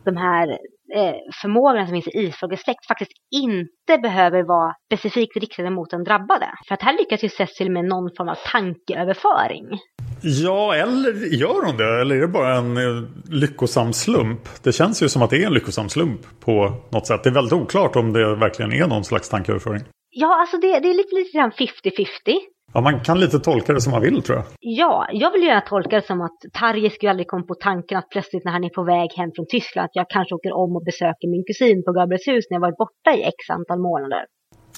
[0.04, 0.48] de här
[0.94, 6.46] eh, förmågorna som finns i isfågelsläkt faktiskt inte behöver vara specifikt riktade mot den drabbade.
[6.68, 9.78] För att här lyckas ju Cecil med någon form av tankeöverföring.
[10.22, 12.00] Ja, eller gör hon det?
[12.00, 14.40] Eller är det bara en eh, lyckosam slump?
[14.62, 17.20] Det känns ju som att det är en lyckosam slump på något sätt.
[17.22, 19.82] Det är väldigt oklart om det verkligen är någon slags tankeöverföring.
[20.10, 22.38] Ja, alltså det, det är lite, lite grann 50-50.
[22.74, 24.46] Ja, man kan lite tolka det som man vill tror jag.
[24.60, 28.08] Ja, jag vill gärna tolka det som att Tarje skulle aldrig komma på tanken att
[28.10, 30.84] plötsligt när han är på väg hem från Tyskland att jag kanske åker om och
[30.84, 34.24] besöker min kusin på Gabrielshus när jag varit borta i x antal månader.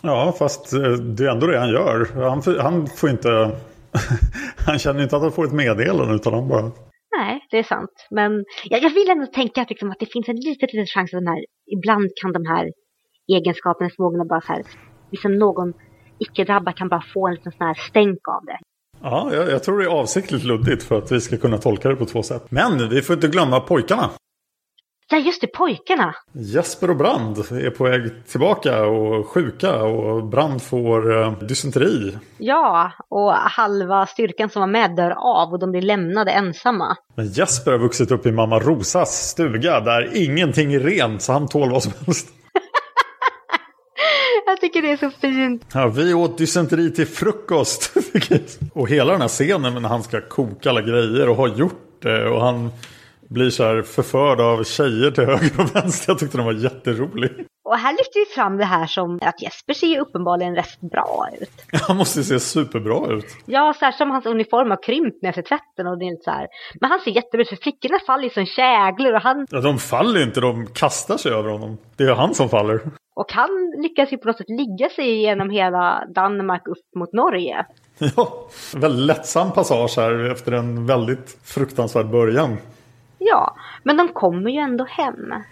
[0.03, 1.99] Ja, fast eh, det är ändå det han gör.
[2.31, 3.31] Han, han får inte...
[4.67, 6.71] han känner inte att han får ett meddelande utan han bara...
[7.19, 7.97] Nej, det är sant.
[8.11, 11.15] Men jag, jag vill ändå tänka att, liksom, att det finns en liten, liten chans
[11.15, 11.41] att den här,
[11.77, 12.65] ibland kan de här
[13.37, 14.63] egenskaperna, förmågorna bara så här,
[15.11, 15.73] liksom någon
[16.19, 18.59] icke-drabbad kan bara få en liten sån här stänk av det.
[19.03, 21.97] Ja, jag, jag, tror det är avsiktligt luddigt för att vi ska kunna tolka det
[21.97, 22.47] på två sätt.
[22.49, 24.11] Men vi får inte glömma pojkarna.
[25.09, 26.15] Ja, just det, pojkarna.
[26.33, 32.19] Jesper och Brand är på väg tillbaka och sjuka och Brand får eh, dysenteri.
[32.39, 36.97] Ja, och halva styrkan som var med dör av och de blir lämnade ensamma.
[37.15, 41.49] Men Jesper har vuxit upp i mamma Rosas stuga där ingenting är rent så han
[41.49, 42.29] tål vad som helst.
[44.49, 45.67] Jag tycker det är så fint.
[45.75, 47.93] Ja, vi åt dysenteri till frukost.
[48.73, 52.29] och hela den här scenen när han ska koka alla grejer och har gjort det
[52.29, 52.71] och han
[53.29, 56.11] blir så här förförd av tjejer till höger och vänster.
[56.13, 57.31] Jag tyckte den var jätterolig.
[57.65, 61.29] Och här lyfter vi fram det här som att Jesper ser ju uppenbarligen rätt bra
[61.41, 61.51] ut.
[61.83, 63.27] Han måste se superbra ut.
[63.47, 66.47] Ja, särskilt som hans uniform har krympt efter tvätten och det är lite så här.
[66.81, 69.47] Men han ser jättebra ut för flickorna faller ju som käglor och han...
[69.51, 71.79] Ja, de faller ju inte, de kastar sig över honom.
[71.97, 72.81] Det är han som faller.
[73.17, 73.51] Och han
[73.83, 77.67] lyckas ju på något sätt ligga sig genom hela Danmark upp mot Norge.
[78.17, 82.57] Ja, väldigt lättsam passage här efter en väldigt fruktansvärd början.
[83.19, 85.43] Ja, men de kommer ju ändå hem.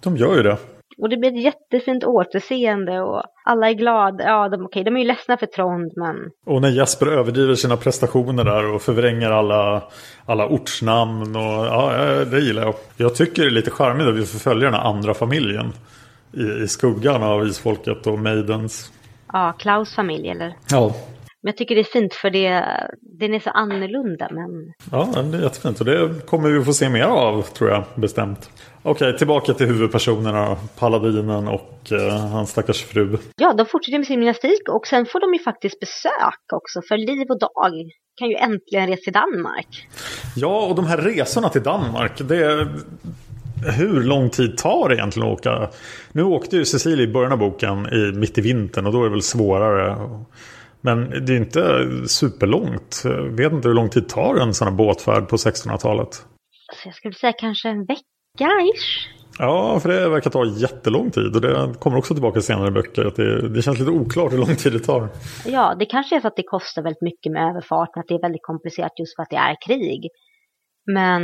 [0.00, 0.58] De gör ju det.
[0.98, 4.24] Och det blir ett jättefint återseende och alla är glada.
[4.24, 6.16] Ja, de, okej, de är ju ledsna för Trond, men...
[6.46, 9.82] Och när Jesper överdriver sina prestationer där och förvränger alla,
[10.26, 11.92] alla ortsnamn och ja,
[12.24, 12.74] det gillar jag.
[12.96, 15.72] Jag tycker det är lite charmigt att vi får följa den här andra familjen
[16.32, 18.92] i, i skuggan av isfolket och Maidens.
[19.32, 20.54] Ja, Klaus familj eller?
[20.70, 20.94] Ja.
[21.48, 22.64] Men jag tycker det är fint för det,
[23.18, 24.28] den är så annorlunda.
[24.30, 24.72] Men...
[24.92, 28.50] Ja, det är jättefint och det kommer vi få se mer av tror jag bestämt.
[28.82, 30.56] Okej, tillbaka till huvudpersonerna.
[30.78, 33.18] Paladinen och eh, hans stackars fru.
[33.36, 36.82] Ja, de fortsätter med sin gymnastik och sen får de ju faktiskt besök också.
[36.88, 37.72] För Liv och Dag
[38.18, 39.88] kan ju äntligen resa till Danmark.
[40.36, 42.12] Ja, och de här resorna till Danmark.
[42.28, 42.68] Det är...
[43.78, 45.68] Hur lång tid tar det egentligen att åka?
[46.12, 49.04] Nu åkte ju Cecilia i början av boken i, mitt i vintern och då är
[49.04, 49.96] det väl svårare.
[50.80, 53.00] Men det är inte superlångt.
[53.04, 56.14] Jag vet inte hur lång tid tar en sån här båtfärd på 1600-talet.
[56.74, 59.08] Så jag skulle säga kanske en vecka-ish.
[59.38, 63.04] Ja, för det verkar ta jättelång tid och det kommer också tillbaka senare i böcker.
[63.04, 65.08] Att det, det känns lite oklart hur lång tid det tar.
[65.46, 68.22] Ja, det kanske är så att det kostar väldigt mycket med överfarten, att det är
[68.22, 70.08] väldigt komplicerat just för att det är krig.
[70.86, 71.22] Men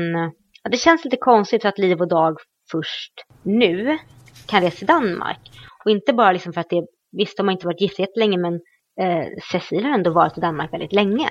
[0.63, 2.37] ja, det känns lite konstigt att Liv och Dag
[2.71, 3.13] först
[3.43, 3.99] nu
[4.47, 5.41] kan resa till Danmark.
[5.85, 8.61] Och inte bara liksom för att det, visst de har inte varit gifta jättelänge men
[9.01, 11.29] eh, Cecil har ändå varit i Danmark väldigt länge.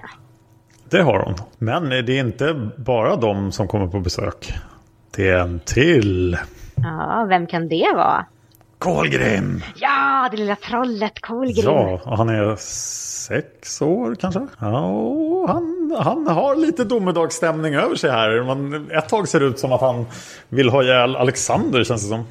[0.90, 1.36] Det har hon.
[1.58, 4.54] Men det är inte bara de som kommer på besök.
[5.16, 6.38] Det är en till.
[6.76, 8.26] Ja, vem kan det vara?
[8.78, 9.64] Kolgrim!
[9.76, 11.66] Ja, det lilla trollet Kolgrim.
[11.66, 14.48] Ja, och han är sex år kanske.
[14.60, 18.44] Ja, och han, han har lite domedagsstämning över sig här.
[18.44, 20.06] Man, ett tag ser det ut som att han
[20.50, 22.26] vill ha ihjäl Alexander känns det som.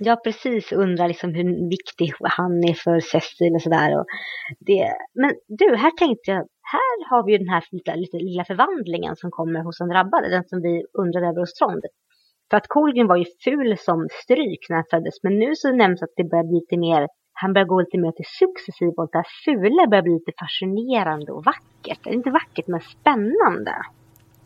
[0.00, 4.04] Jag precis undrar liksom hur viktig han är för Cecil och sådär.
[5.14, 9.16] Men du, här tänkte jag, här har vi ju den här lite, lite lilla förvandlingen
[9.16, 11.84] som kommer hos den drabbade, den som vi undrade över hos Trond.
[12.50, 16.02] För att Colgren var ju ful som stryk när han föddes, men nu så nämns
[16.02, 19.18] att det börjar bli lite mer, han börjar gå lite mer till successivt och det
[19.18, 22.06] här fula börjar bli lite fascinerande och vackert.
[22.06, 23.74] Inte vackert, men spännande.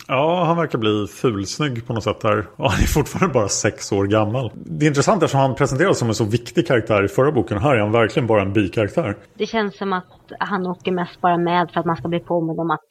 [0.08, 2.46] Ja, han verkar bli fulsnygg på något sätt där.
[2.56, 4.50] Och han är fortfarande bara sex år gammal.
[4.54, 7.58] Det är intressant eftersom han presenteras som en så viktig karaktär i förra boken.
[7.58, 9.16] Här är han verkligen bara en bikaraktär.
[9.34, 12.60] Det känns som att han åker mest bara med för att man ska bli påmind
[12.60, 12.86] om att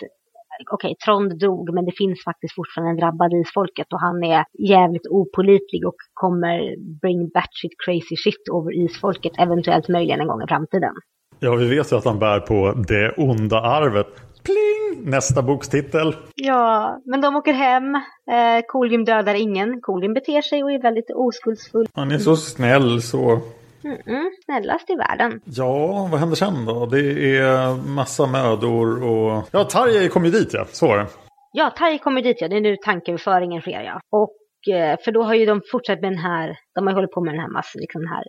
[0.71, 4.45] okej, okay, Trond dog, men det finns faktiskt fortfarande en drabbad isfolket och han är
[4.73, 6.57] jävligt opolitlig och kommer
[7.01, 10.93] bring batshit crazy shit över isfolket, eventuellt möjligen en gång i framtiden.
[11.39, 14.07] Ja, vi vet ju att han bär på det onda arvet.
[14.43, 15.09] Pling!
[15.09, 16.15] Nästa bokstitel.
[16.35, 17.95] Ja, men de åker hem.
[17.95, 19.81] Eh, Kolgrim dödar ingen.
[19.81, 21.87] Kolgrim beter sig och är väldigt oskuldsfull.
[21.93, 23.41] Han är så snäll så.
[23.83, 25.41] Mm -mm, snällast i världen.
[25.45, 26.85] Ja, vad händer sen då?
[26.85, 29.43] Det är massa mödor och...
[29.51, 31.05] Ja, Tarjei kom ju dit ja, så var det.
[31.53, 32.47] Ja, Tarjei kommer dit ja.
[32.47, 33.99] Det är nu tankeöverföringen sker ja.
[34.11, 37.11] Och eh, för då har ju de fortsatt med den här, de har ju hållit
[37.11, 38.23] på med den här, mass, liksom den här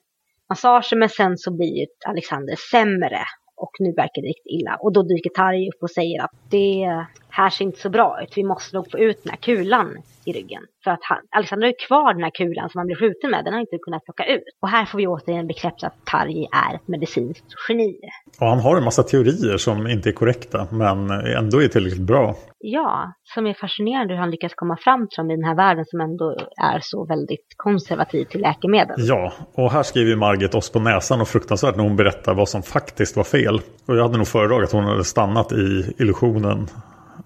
[0.49, 3.19] massagen, men sen så blir ju Alexander sämre
[3.65, 4.77] och nu verkar det riktigt illa.
[4.81, 8.33] Och då dyker Tarjei upp och säger att det här ser inte så bra ut.
[8.37, 10.63] Vi måste nog få ut den här kulan i ryggen.
[10.85, 13.45] För att han, Alexander har ju kvar den här kulan som han blev skjuten med.
[13.45, 14.43] Den har inte kunnat plocka ut.
[14.63, 17.99] Och här får vi återigen bekräfta att Tarjei är ett medicinskt geni.
[18.41, 22.35] Och han har en massa teorier som inte är korrekta men ändå är tillräckligt bra.
[22.59, 25.85] Ja, som är fascinerande hur han lyckas komma fram till dem i den här världen
[25.85, 26.37] som ändå
[26.73, 28.97] är så väldigt konservativ till läkemedel.
[28.99, 32.63] Ja, och här skriver Margit oss på näsan och fruktansvärt när hon berättar vad som
[32.63, 33.61] faktiskt var fel.
[33.87, 36.69] Och jag hade nog föredragit att hon hade stannat i illusionen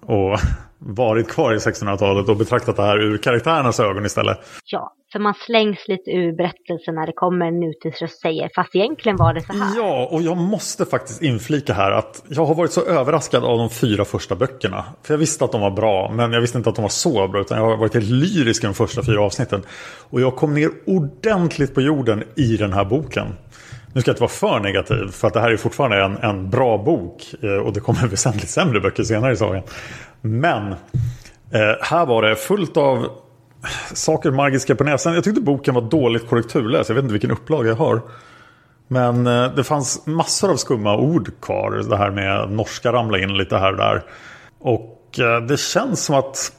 [0.07, 0.39] och
[0.79, 4.37] varit kvar i 1600-talet och betraktat det här ur karaktärernas ögon istället.
[4.65, 9.17] Ja, för man slängs lite ur berättelsen när det kommer en nutidsröst säger fast egentligen
[9.17, 9.77] var det så här.
[9.77, 13.69] Ja, och jag måste faktiskt inflika här att jag har varit så överraskad av de
[13.69, 14.85] fyra första böckerna.
[15.03, 17.27] För jag visste att de var bra, men jag visste inte att de var så
[17.27, 17.41] bra.
[17.41, 19.63] Utan jag har varit helt lyrisk i de första fyra avsnitten.
[20.09, 23.27] Och jag kom ner ordentligt på jorden i den här boken.
[23.97, 26.49] Nu ska jag inte vara för negativ, för att det här är fortfarande en, en
[26.49, 27.35] bra bok.
[27.41, 29.63] Eh, och det kommer väsentligt sämre böcker senare i sagan.
[30.21, 30.71] Men
[31.51, 33.07] eh, här var det fullt av
[33.93, 35.13] saker magiska på näsan.
[35.13, 36.89] Jag tyckte boken var dåligt korrekturläst.
[36.89, 38.01] Jag vet inte vilken upplaga jag har.
[38.87, 41.71] Men eh, det fanns massor av skumma ord kvar.
[41.89, 44.03] Det här med norska ramla in lite här och där.
[44.59, 46.51] Och eh, det känns som att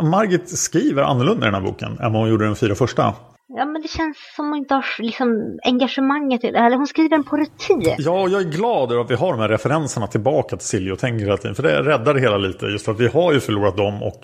[0.00, 3.14] Margit skriver annorlunda i den här boken än vad hon gjorde i den fyra första.
[3.52, 7.36] Ja, men det känns som hon inte har liksom engagemanget Eller hon skriver den på
[7.36, 7.94] rutin.
[7.98, 10.92] Ja, och jag är glad över att vi har de här referenserna tillbaka till Silje
[10.92, 11.54] och tänker hela tiden.
[11.54, 12.66] För det räddar det hela lite.
[12.66, 14.20] Just för att vi har ju förlorat dem och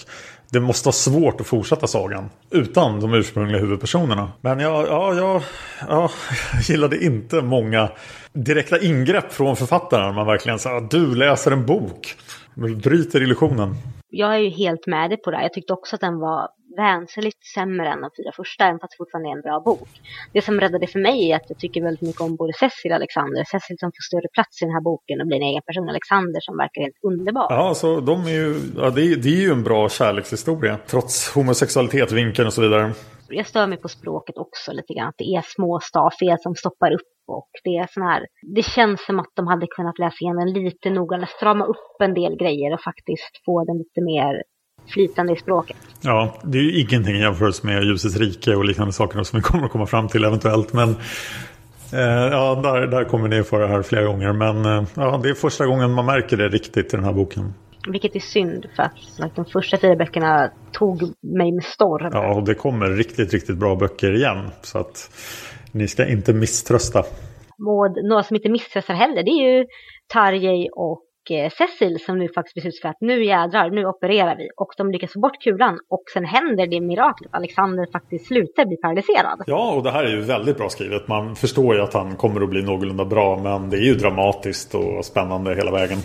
[0.52, 4.32] det måste vara svårt att fortsätta sagan utan de ursprungliga huvudpersonerna.
[4.40, 5.42] Men ja, ja, ja,
[5.88, 6.10] ja
[6.52, 7.88] jag gillade inte många
[8.32, 10.14] direkta ingrepp från författaren.
[10.14, 12.14] Man verkligen sa du läser en bok.
[12.54, 13.74] Bryter illusionen.
[14.08, 15.44] Jag är ju helt med dig på det här.
[15.44, 18.96] Jag tyckte också att den var väsentligt sämre än de fyra första, även fast det
[19.02, 19.88] fortfarande är en bra bok.
[20.32, 22.96] Det som räddade för mig är att jag tycker väldigt mycket om både Cecil och
[22.96, 23.44] Alexander.
[23.44, 25.88] Cecil som får större plats i den här boken och blir en egen person.
[25.88, 27.46] Alexander som verkar helt underbar.
[27.50, 30.78] Ja, så de är ju, ja, det, är, det är ju en bra kärlekshistoria.
[30.86, 32.92] Trots homosexualitet, vinkeln och så vidare.
[33.28, 35.08] Jag stör mig på språket också lite grann.
[35.08, 38.26] Att det är små stafiga som stoppar upp och det är sån här.
[38.56, 42.14] Det känns som att de hade kunnat läsa igen den lite eller strama upp en
[42.14, 44.42] del grejer och faktiskt få den lite mer
[44.88, 45.76] flytande i språket.
[46.00, 49.64] Ja, det är ju ingenting jämfört med Ljusets rike och liknande saker som vi kommer
[49.64, 50.72] att komma fram till eventuellt.
[50.72, 50.88] Men
[51.92, 54.32] eh, ja, där, där kommer ni få det här flera gånger.
[54.32, 57.54] Men eh, ja, det är första gången man märker det riktigt i den här boken.
[57.88, 61.02] Vilket är synd för att de första fyra böckerna tog
[61.36, 62.10] mig med storm.
[62.12, 64.50] Ja, och det kommer riktigt, riktigt bra böcker igen.
[64.62, 65.10] Så att
[65.72, 66.98] ni ska inte misströsta.
[66.98, 69.66] Och några som inte misströstar heller, det är ju
[70.12, 74.48] Tarjei och Cecil som nu faktiskt beslutar för att nu jädrar, nu opererar vi.
[74.56, 77.30] Och de lyckas få bort kulan och sen händer det miraklet.
[77.34, 79.42] Alexander faktiskt slutar bli paralyserad.
[79.46, 81.08] Ja, och det här är ju väldigt bra skrivet.
[81.08, 84.74] Man förstår ju att han kommer att bli någorlunda bra, men det är ju dramatiskt
[84.74, 85.98] och spännande hela vägen.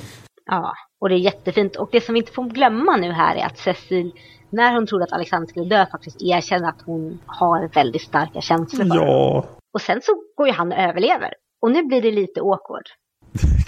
[0.45, 1.75] Ja, och det är jättefint.
[1.75, 4.11] Och det som vi inte får glömma nu här är att Cecil,
[4.49, 8.85] när hon trodde att Alexander skulle dö, faktiskt erkänner att hon har väldigt starka känslor
[8.85, 9.45] för Ja, honom.
[9.73, 11.33] Och sen så går ju han och överlever.
[11.61, 12.87] Och nu blir det lite awkward.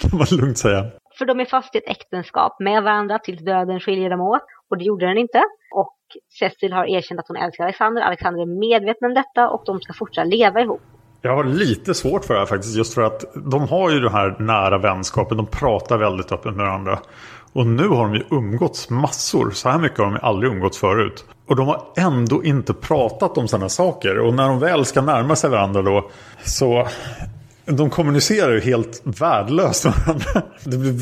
[0.00, 0.90] kan man lugnt säga.
[1.18, 4.42] För de är fast i ett äktenskap med varandra tills döden skiljer dem åt.
[4.70, 5.42] Och det gjorde den inte.
[5.74, 5.96] Och
[6.38, 8.02] Cecil har erkänt att hon älskar Alexander.
[8.02, 10.80] Alexander är medveten om detta och de ska fortsätta leva ihop.
[11.22, 12.76] Jag har lite svårt för det här faktiskt.
[12.76, 15.36] Just för att de har ju den här nära vänskapen.
[15.36, 16.98] De pratar väldigt öppet med varandra.
[17.52, 19.50] Och nu har de ju umgåtts massor.
[19.50, 21.24] Så här mycket har de ju aldrig umgåtts förut.
[21.48, 24.18] Och de har ändå inte pratat om sådana saker.
[24.18, 26.10] Och när de väl ska närma sig varandra då.
[26.44, 26.86] Så
[27.66, 30.50] de kommunicerar ju helt värdelöst med varandra.
[30.64, 30.94] Det blir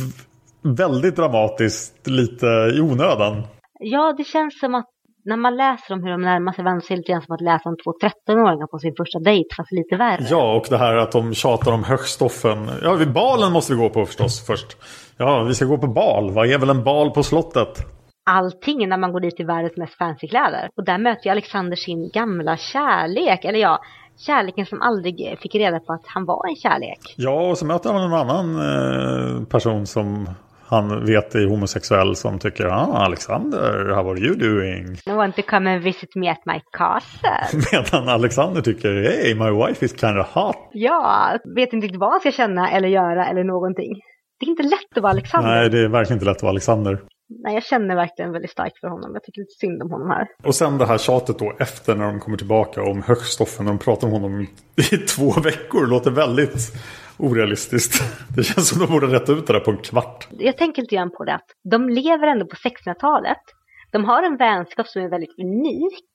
[0.62, 3.42] väldigt dramatiskt lite i onödan.
[3.80, 4.88] Ja, det känns som att
[5.24, 7.34] när man läser om hur de närmar sig varandra så är det lite grann som
[7.34, 10.26] att läsa om två 13-åringar på sin första dejt, fast lite värre.
[10.30, 12.70] Ja, och det här att de tjatar om högstoffen.
[12.82, 14.76] Ja, balen måste vi gå på förstås först.
[15.16, 16.30] Ja, vi ska gå på bal.
[16.30, 17.86] Vad är väl en bal på slottet?
[18.24, 20.68] Allting när man går dit i världens mest fancy kläder.
[20.76, 23.80] Och där möter ju Alexander sin gamla kärlek, eller ja,
[24.18, 27.14] kärleken som aldrig fick reda på att han var en kärlek.
[27.16, 30.28] Ja, och så möter han en annan eh, person som
[30.72, 34.96] han vet är homosexuell som tycker ah, Alexander, how are you doing?
[35.06, 37.60] I want to come and visit me at my castle.
[37.72, 40.56] Medan Alexander tycker hey, my wife is kind of hot.
[40.72, 44.00] Ja, vet inte riktigt vad han ska känna eller göra eller någonting.
[44.40, 45.50] Det är inte lätt att vara Alexander.
[45.50, 46.98] Nej, det är verkligen inte lätt att vara Alexander.
[47.39, 49.11] Nej, jag känner verkligen väldigt starkt för honom.
[49.14, 50.26] Jag tycker lite synd om honom här.
[50.45, 53.64] Och sen det här tjatet då efter när de kommer tillbaka om högstoffen.
[53.64, 55.87] När de pratar om honom i två veckor.
[55.87, 56.72] låter väldigt
[57.18, 57.95] orealistiskt.
[58.37, 60.28] Det känns som de borde rätta ut det där på en kvart.
[60.30, 63.43] Jag tänker lite grann på det att de lever ändå på 1600-talet.
[63.91, 66.12] De har en vänskap som är väldigt unik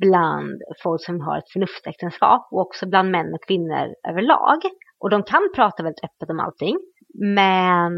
[0.00, 4.60] bland folk som har ett förnuftsäktenskap och också bland män och kvinnor överlag.
[5.00, 6.76] Och de kan prata väldigt öppet om allting.
[7.14, 7.92] Men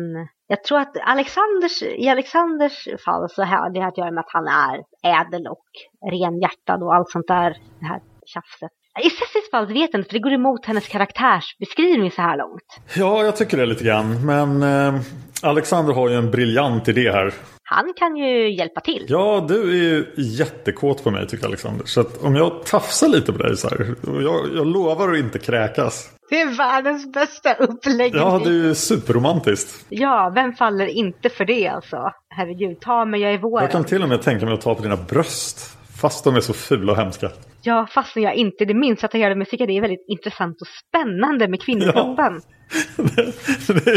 [0.53, 4.47] jag tror att Alexanders, i Alexanders fall så har det att göra med att han
[4.47, 4.77] är
[5.21, 5.69] ädel och
[6.13, 8.71] renhjärtad och allt sånt där, det här tjafset.
[9.07, 12.69] I Cecils fall vet jag inte, för det går emot hennes karaktärsbeskrivning så här långt.
[12.97, 14.27] Ja, jag tycker det lite grann.
[14.27, 15.01] Men eh,
[15.43, 17.35] Alexander har ju en briljant idé här.
[17.73, 19.07] Han kan ju hjälpa till.
[19.09, 21.87] Ja, du är ju jättekåt på mig tycker Alexander.
[21.87, 23.95] Så att om jag tafsar lite på dig så här.
[24.05, 26.11] Jag, jag lovar att inte kräkas.
[26.31, 28.23] Det är världens bästa uppläggning.
[28.23, 29.87] Ja, det är ju superromantiskt.
[29.89, 32.13] Ja, vem faller inte för det alltså?
[32.29, 33.65] Herregud, ta mig, jag är våren.
[33.65, 35.79] Jag kan till och med tänka mig att ta på dina bröst.
[36.01, 37.31] Fast de är så fula och hemska.
[37.63, 40.67] Ja, fastän jag inte det minsta attraherade mig tycker jag det är väldigt intressant och
[40.67, 42.41] spännande med kvinnokroppen.
[43.67, 43.91] det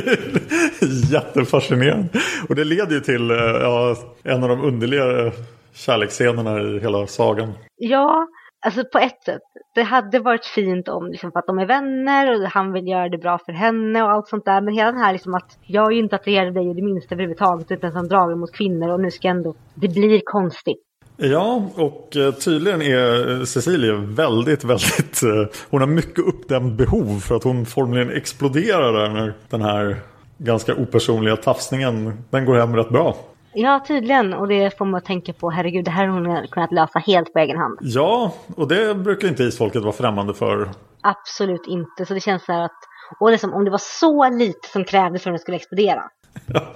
[0.82, 2.10] är jättefascinerande.
[2.50, 5.32] Och det leder ju till eh, ja, en av de underligare
[5.74, 7.54] kärleksscenerna i hela sagan.
[7.76, 8.28] Ja,
[8.66, 9.42] alltså på ett sätt.
[9.76, 13.10] Det hade varit fint om, liksom, för att de är vänner och han vill göra
[13.10, 14.62] det bra för henne och allt sånt där.
[14.62, 17.16] Men hela den här liksom att jag är ju inte attraherad av dig det minsta
[17.16, 20.84] överhuvudtaget utan som drar mot kvinnor och nu ska ändå, det blir konstigt.
[21.18, 25.24] Ja, och eh, tydligen är Cecilia väldigt, väldigt...
[25.24, 29.98] Eh, hon har mycket uppdämd behov för att hon formligen exploderar där när den här
[30.38, 33.16] ganska opersonliga tafsningen, den går hem rätt bra.
[33.54, 34.34] Ja, tydligen.
[34.34, 35.50] Och det får man tänka på.
[35.50, 37.80] Herregud, det här har hon kunnat lösa helt på egen hand.
[37.82, 40.70] Ja, och det brukar inte isfolket vara främmande för.
[41.02, 42.06] Absolut inte.
[42.06, 42.80] Så det känns så här att...
[43.20, 46.04] Och det som om det var så lite som krävdes för att den skulle explodera.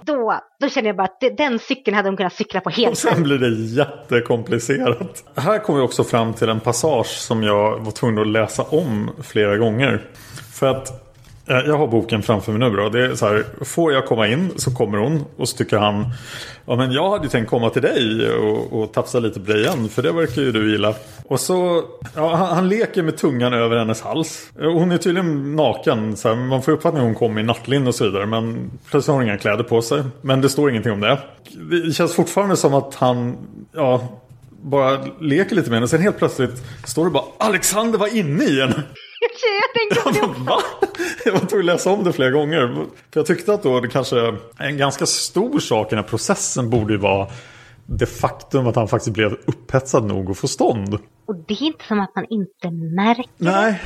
[0.01, 2.97] Då, då känner jag bara att den cykeln hade de kunnat cykla på helt Och
[2.97, 5.23] sen blir det jättekomplicerat.
[5.35, 9.11] Här kommer vi också fram till en passage som jag var tvungen att läsa om
[9.21, 10.05] flera gånger.
[10.53, 11.06] För att
[11.47, 12.89] Eh, jag har boken framför mig nu då.
[12.89, 16.05] Det är så här, får jag komma in så kommer hon och så tycker han
[16.69, 19.61] Ja men jag hade ju tänkt komma till dig och, och tafsa lite på dig
[19.61, 20.93] igen för det verkar ju du gilla.
[21.25, 21.83] Och så,
[22.15, 24.51] ja, han, han leker med tungan över hennes hals.
[24.61, 27.87] Eh, hon är tydligen naken, så här, man får uppfattningen att hon kom i nattlinne
[27.87, 28.25] och så vidare.
[28.25, 30.03] Men plötsligt har hon inga kläder på sig.
[30.21, 31.19] Men det står ingenting om det.
[31.71, 33.37] Det känns fortfarande som att han,
[33.71, 34.21] ja,
[34.61, 35.87] bara leker lite med henne.
[35.87, 38.83] Sen helt plötsligt står det bara Alexander var inne i henne
[39.21, 40.61] jag tänkte på det Va?
[41.25, 42.73] Jag var tvungen att läsa om det flera gånger.
[43.13, 46.69] För jag tyckte att då det kanske en ganska stor sak i den här processen
[46.69, 47.27] borde ju vara
[47.85, 50.93] det faktum att han faktiskt blev upphetsad nog att få stånd.
[51.25, 53.31] Och det är inte som att man inte märker.
[53.37, 53.81] Nej,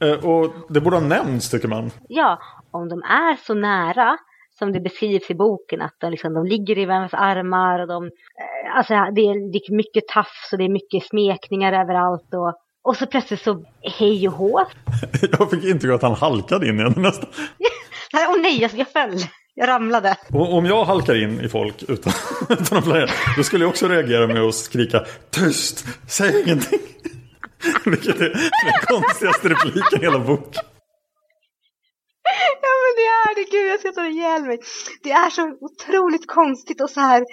[0.00, 1.90] eh, och det borde ha nämnts tycker man.
[2.08, 2.38] Ja,
[2.70, 4.18] om de är så nära
[4.58, 8.04] som det beskrivs i boken, att de, liksom, de ligger i varandras armar och de,
[8.04, 12.54] eh, alltså det är, det är mycket tafs och det är mycket smekningar överallt och
[12.88, 13.64] och så plötsligt så
[13.98, 14.66] hej och hå.
[15.38, 17.28] Jag fick intryck att han halkade in i henne nästan.
[18.14, 19.18] Åh oh, nej, jag, jag föll.
[19.54, 20.16] Jag ramlade.
[20.32, 22.12] Och om jag halkar in i folk utan,
[22.48, 26.80] utan att planera, då skulle jag också reagera med att skrika tyst, säg ingenting.
[27.84, 28.28] Vilket är
[28.64, 30.62] den konstigaste repliken i hela boken.
[32.62, 34.58] Ja men det är det, gud jag ska ta ihjäl mig.
[35.02, 37.24] Det är så otroligt konstigt och så här.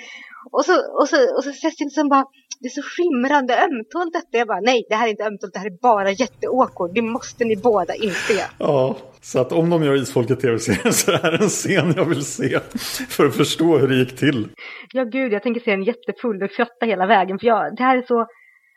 [0.51, 2.25] Och så, och så, och så Cecil som bara,
[2.59, 4.37] det är så skimrande ömtåligt detta.
[4.37, 6.91] Jag bara, nej det här är inte ömtåligt, det här är bara jätteåkord.
[6.93, 8.45] Det måste ni båda inse.
[8.57, 12.25] Ja, så att om de gör Isfolket tv-serien så är det en scen jag vill
[12.25, 12.59] se.
[13.09, 14.47] För att förstå hur det gick till.
[14.93, 17.39] Ja gud, jag tänker se en jättefull och fjotta hela vägen.
[17.39, 18.27] För jag, det här är så,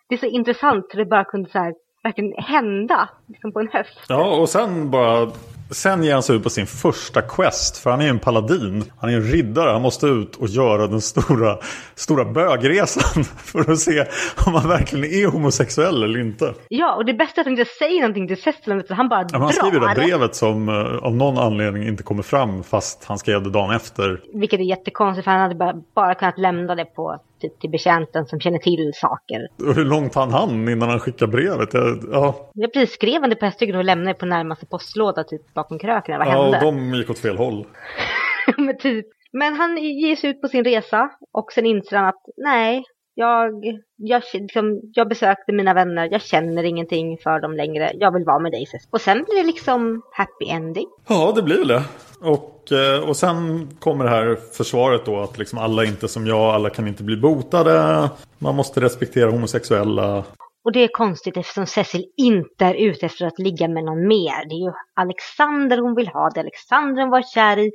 [0.08, 1.72] det är så intressant hur det bara kunde så här
[2.02, 3.98] verkligen hända liksom på en höft.
[4.08, 5.30] Ja, och sen bara
[5.70, 7.78] Sen ger han sig ut på sin första quest.
[7.78, 8.84] För han är ju en paladin.
[8.98, 9.70] Han är en riddare.
[9.70, 11.58] Han måste ut och göra den stora,
[11.94, 13.24] stora bögresan.
[13.38, 14.04] För att se
[14.46, 16.54] om han verkligen är homosexuell eller inte.
[16.68, 18.82] Ja, och det bästa är att han inte säger någonting till Cecil.
[18.88, 22.62] Han bara ja, Han skriver det brevet som uh, av någon anledning inte kommer fram.
[22.62, 24.20] Fast han skrev det dagen efter.
[24.34, 25.24] Vilket är jättekonstigt.
[25.24, 28.92] För han hade bara, bara kunnat lämna det på typ till betjänten som känner till
[28.94, 29.48] saker.
[29.68, 31.68] Och hur långt hann han innan han skickade brevet?
[32.12, 32.50] Ja.
[32.54, 36.18] Jag precis skrev det på häststycken och lämnade på närmaste postlåda typ bakom kröken.
[36.18, 36.58] Vad ja, hände?
[36.58, 37.66] och de gick åt fel håll.
[38.56, 39.06] Men typ.
[39.32, 42.84] Men han ger sig ut på sin resa och sen inser han att nej,
[43.14, 43.50] jag,
[43.96, 48.38] jag, liksom, jag besökte mina vänner, jag känner ingenting för dem längre, jag vill vara
[48.38, 48.66] med dig.
[48.90, 50.86] Och sen blir det liksom happy ending.
[51.08, 51.82] Ja, det blir väl det.
[52.20, 56.26] Och, eh, och sen kommer det här försvaret då att liksom alla är inte som
[56.26, 58.08] jag, alla kan inte bli botade.
[58.38, 60.24] Man måste respektera homosexuella.
[60.64, 64.48] Och det är konstigt eftersom Cecil inte är ute efter att ligga med någon mer.
[64.48, 67.70] Det är ju Alexander hon vill ha, det är Alexander hon var kär i.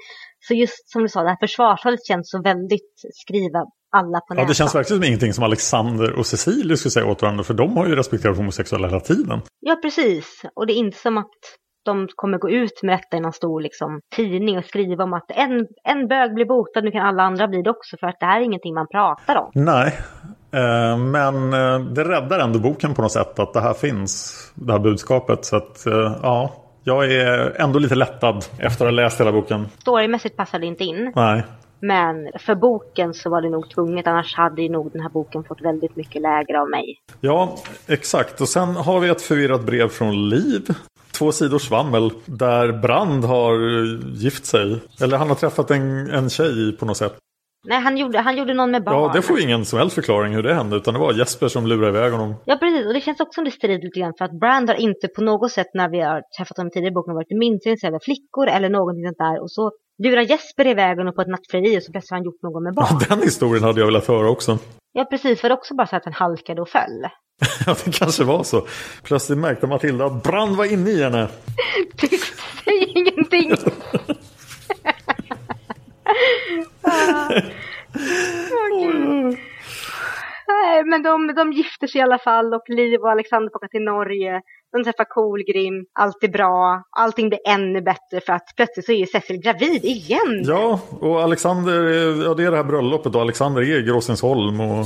[0.48, 3.60] Så just som du sa, det här försvarstalet känns så väldigt skriva
[3.92, 4.44] alla på näsan.
[4.44, 7.44] Ja, det känns verkligen som ingenting som Alexander och Cecilia skulle säga åt varandra.
[7.44, 9.42] För de har ju respekterat homosexuella hela tiden.
[9.60, 10.42] Ja, precis.
[10.56, 11.32] Och det är inte som att
[11.86, 15.32] de kommer gå ut med detta i någon stor liksom, tidning och skriva om att
[15.32, 17.98] en, en bög blir botad, nu kan alla andra bli det också.
[18.00, 19.52] För att det här är ingenting man pratar om.
[19.54, 19.94] Nej,
[20.52, 24.72] eh, men eh, det räddar ändå boken på något sätt att det här finns, det
[24.72, 25.46] här budskapet.
[25.46, 26.54] Så att eh, ja,
[26.84, 29.68] jag är ändå lite lättad efter att ha läst hela boken.
[29.80, 31.12] Storymässigt passar det inte in.
[31.16, 31.44] Nej.
[31.80, 35.44] Men för boken så var det nog tvunget, annars hade ju nog den här boken
[35.44, 36.98] fått väldigt mycket lägre av mig.
[37.22, 37.56] Ja,
[37.88, 38.42] exakt.
[38.42, 40.62] Och sen har vi ett förvirrat brev från Liv.
[41.18, 43.56] Två sidor svammel där Brand har
[44.16, 44.80] gift sig.
[45.02, 47.18] Eller han har träffat en, en tjej på något sätt.
[47.66, 48.96] Nej, han gjorde, han gjorde någon med barn.
[48.96, 50.76] Ja, det får ingen som helst förklaring hur det hände.
[50.76, 52.36] Utan det var Jesper som lurade iväg honom.
[52.46, 52.86] Ja, precis.
[52.88, 54.14] Och det känns också som det strider lite grann.
[54.18, 56.94] För att Brand har inte på något sätt när vi har träffat honom tidigare i
[56.94, 59.42] boken varit minst intresserad av flickor eller någonting sånt där.
[59.42, 59.72] Och så
[60.04, 62.74] lurar Jesper iväg honom på ett nattfrieri och så plötsligt har han gjort något med
[62.74, 63.00] barn.
[63.10, 64.58] Den historien hade jag velat höra också.
[64.94, 65.44] Ja, precis.
[65.44, 67.08] Var det också bara så att han halkade och föll?
[67.66, 68.68] Ja, det kanske var så.
[69.04, 71.28] Plötsligt märkte Matilda att brand var inne i henne.
[72.66, 73.52] Säg ingenting!
[76.82, 77.42] ah.
[80.48, 83.82] Nej, men de, de gifter sig i alla fall och Liv och Alexander åker till
[83.82, 84.42] Norge.
[84.72, 88.96] De träffar Kolgrim, allt är bra, allting blir ännu bättre för att plötsligt så är
[88.96, 90.44] ju Cecil gravid igen.
[90.44, 91.74] Ja, och Alexander,
[92.24, 94.86] ja det är det här bröllopet och Alexander är i Gråsensholm och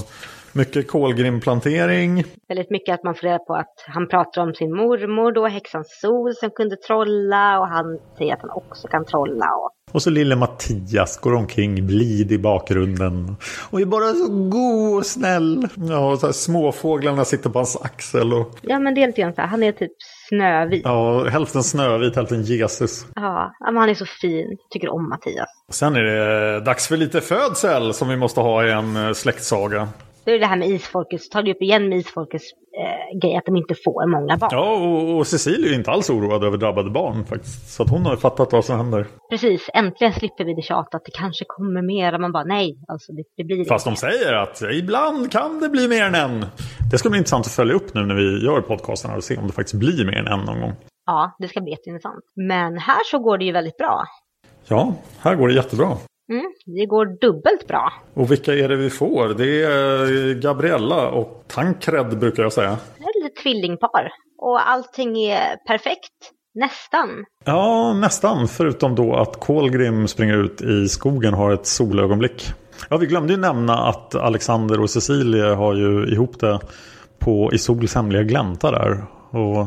[0.54, 2.24] mycket kolgrimplantering.
[2.48, 5.84] Väldigt mycket att man får reda på att han pratar om sin mormor då, häxan
[6.02, 9.46] Sol som kunde trolla och han säger att han också kan trolla.
[9.46, 13.36] Och och så lille Mattias går omkring blid i bakgrunden.
[13.70, 15.68] Och är bara så god och snäll.
[15.76, 18.34] Ja, och så småfåglarna sitter på hans axel.
[18.34, 18.56] Och...
[18.62, 19.48] Ja, men det är lite grann så här.
[19.48, 19.92] Han är typ
[20.30, 20.82] snövit.
[20.84, 23.06] Ja, hälften snövit, hälften Jesus.
[23.16, 24.58] Ja, men han är så fin.
[24.70, 25.50] Tycker om Mattias.
[25.72, 29.88] Sen är det dags för lite födsel som vi måste ha i en eh, släktsaga.
[30.28, 32.46] Då är det det här med isfolket, så tar du upp igen med isfolkets
[32.82, 34.50] eh, grej att de inte får många barn.
[34.52, 37.70] Ja, och, och Cecilia är inte alls oroad över drabbade barn faktiskt.
[37.76, 39.08] Så att hon har ju fattat vad som händer.
[39.30, 42.20] Precis, äntligen slipper vi det tjat att det kanske kommer mer.
[42.20, 45.88] Man bara nej, alltså det, det blir Fast de säger att ibland kan det bli
[45.88, 46.46] mer än en.
[46.92, 49.48] Det ska bli intressant att följa upp nu när vi gör podcasten och se om
[49.48, 50.74] det faktiskt blir mer än en någon gång.
[51.06, 52.24] Ja, det ska bli jätteintressant.
[52.36, 54.04] Men här så går det ju väldigt bra.
[54.68, 55.98] Ja, här går det jättebra.
[56.30, 57.94] Mm, det går dubbelt bra.
[58.14, 59.28] Och vilka är det vi får?
[59.28, 62.78] Det är Gabriella och Tankred brukar jag säga.
[62.98, 64.12] Det är ett tvillingpar.
[64.38, 66.32] Och allting är perfekt.
[66.56, 67.26] Nästan.
[67.46, 68.48] Ja, nästan.
[68.48, 72.54] Förutom då att Kolgrim springer ut i skogen och har ett solögonblick.
[72.90, 76.60] Ja, vi glömde ju nämna att Alexander och Cecilia har ju ihop det
[77.20, 79.04] på i Sols hemliga glänta där.
[79.30, 79.66] Och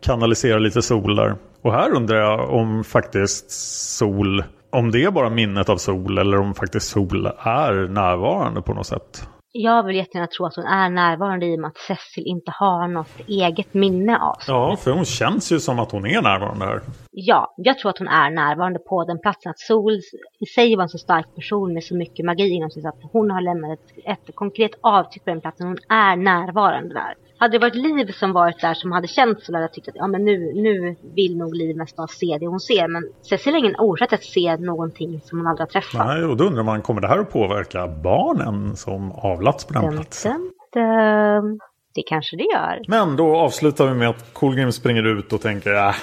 [0.00, 1.34] kanaliserar lite sol där.
[1.62, 3.50] Och här undrar jag om faktiskt
[3.98, 8.74] Sol om det är bara minnet av Sol eller om faktiskt Sol är närvarande på
[8.74, 9.28] något sätt.
[9.52, 12.88] Jag vill jättegärna tro att hon är närvarande i och med att Cecil inte har
[12.88, 14.54] något eget minne av sig.
[14.54, 16.80] Ja, för hon känns ju som att hon är närvarande här.
[17.10, 19.50] Ja, jag tror att hon är närvarande på den platsen.
[19.50, 20.00] Att Sol
[20.40, 23.02] i sig var en så stark person med så mycket magi inom sig så att
[23.12, 25.66] hon har lämnat ett, ett konkret avtryck på den platsen.
[25.66, 27.14] Hon är närvarande där.
[27.38, 29.96] Hade det varit Liv som varit där som hade känt så hade jag tyckt att
[29.96, 32.88] ja, men nu, nu vill nog Liv mest bara se det hon ser.
[32.88, 36.06] Men Cecil har ingen orsak att se någonting som hon aldrig har träffat.
[36.06, 39.82] Nej, och då undrar man, kommer det här att påverka barnen som avlats på den
[39.82, 40.50] dum, platsen?
[40.72, 41.58] Dum, dum.
[41.94, 42.80] Det kanske det gör.
[42.88, 45.94] Men då avslutar vi med att Coolgrim springer ut och tänker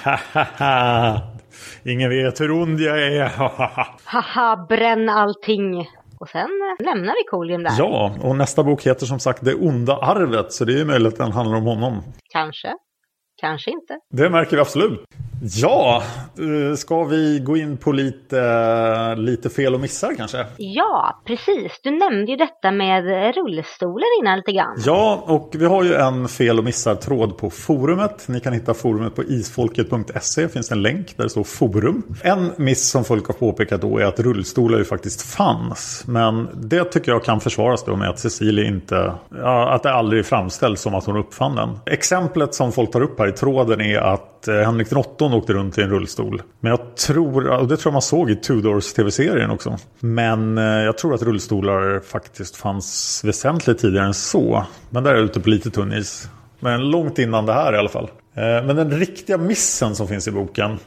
[1.84, 3.26] Ingen vet hur ond jag är.
[4.04, 5.88] Haha, bränn allting.
[6.20, 6.48] Och sen
[6.84, 7.72] lämnar vi Kolgrim där.
[7.78, 10.52] Ja, och nästa bok heter som sagt Det onda arvet.
[10.52, 12.02] Så det är möjligt att den handlar om honom.
[12.32, 12.68] Kanske.
[13.36, 13.98] Kanske inte.
[14.10, 15.04] Det märker vi absolut.
[15.42, 16.02] Ja,
[16.38, 20.46] eh, ska vi gå in på lite, lite fel och missar kanske?
[20.56, 21.80] Ja, precis.
[21.82, 24.82] Du nämnde ju detta med rullstolen innan lite grann.
[24.86, 28.28] Ja, och vi har ju en fel och missar-tråd på forumet.
[28.28, 30.42] Ni kan hitta forumet på isfolket.se.
[30.42, 32.02] Det finns en länk där det står forum.
[32.22, 36.04] En miss som folk har påpekat då är att rullstolar ju faktiskt fanns.
[36.06, 40.26] Men det tycker jag kan försvaras då med att Cecilia inte, ja, att det aldrig
[40.26, 41.78] framställs som att hon uppfann den.
[41.86, 45.52] Exemplet som folk tar upp här i tråden är att eh, Henrik den åttonde åkte
[45.52, 46.42] runt i en rullstol.
[46.60, 49.78] Men jag tror, och det tror jag man såg i Tudors tv-serien också.
[50.00, 54.64] Men eh, jag tror att rullstolar faktiskt fanns väsentligt tidigare än så.
[54.90, 56.28] Men där är jag ute på lite tunn is.
[56.60, 58.10] Men långt innan det här i alla fall.
[58.34, 60.78] Eh, men den riktiga missen som finns i boken.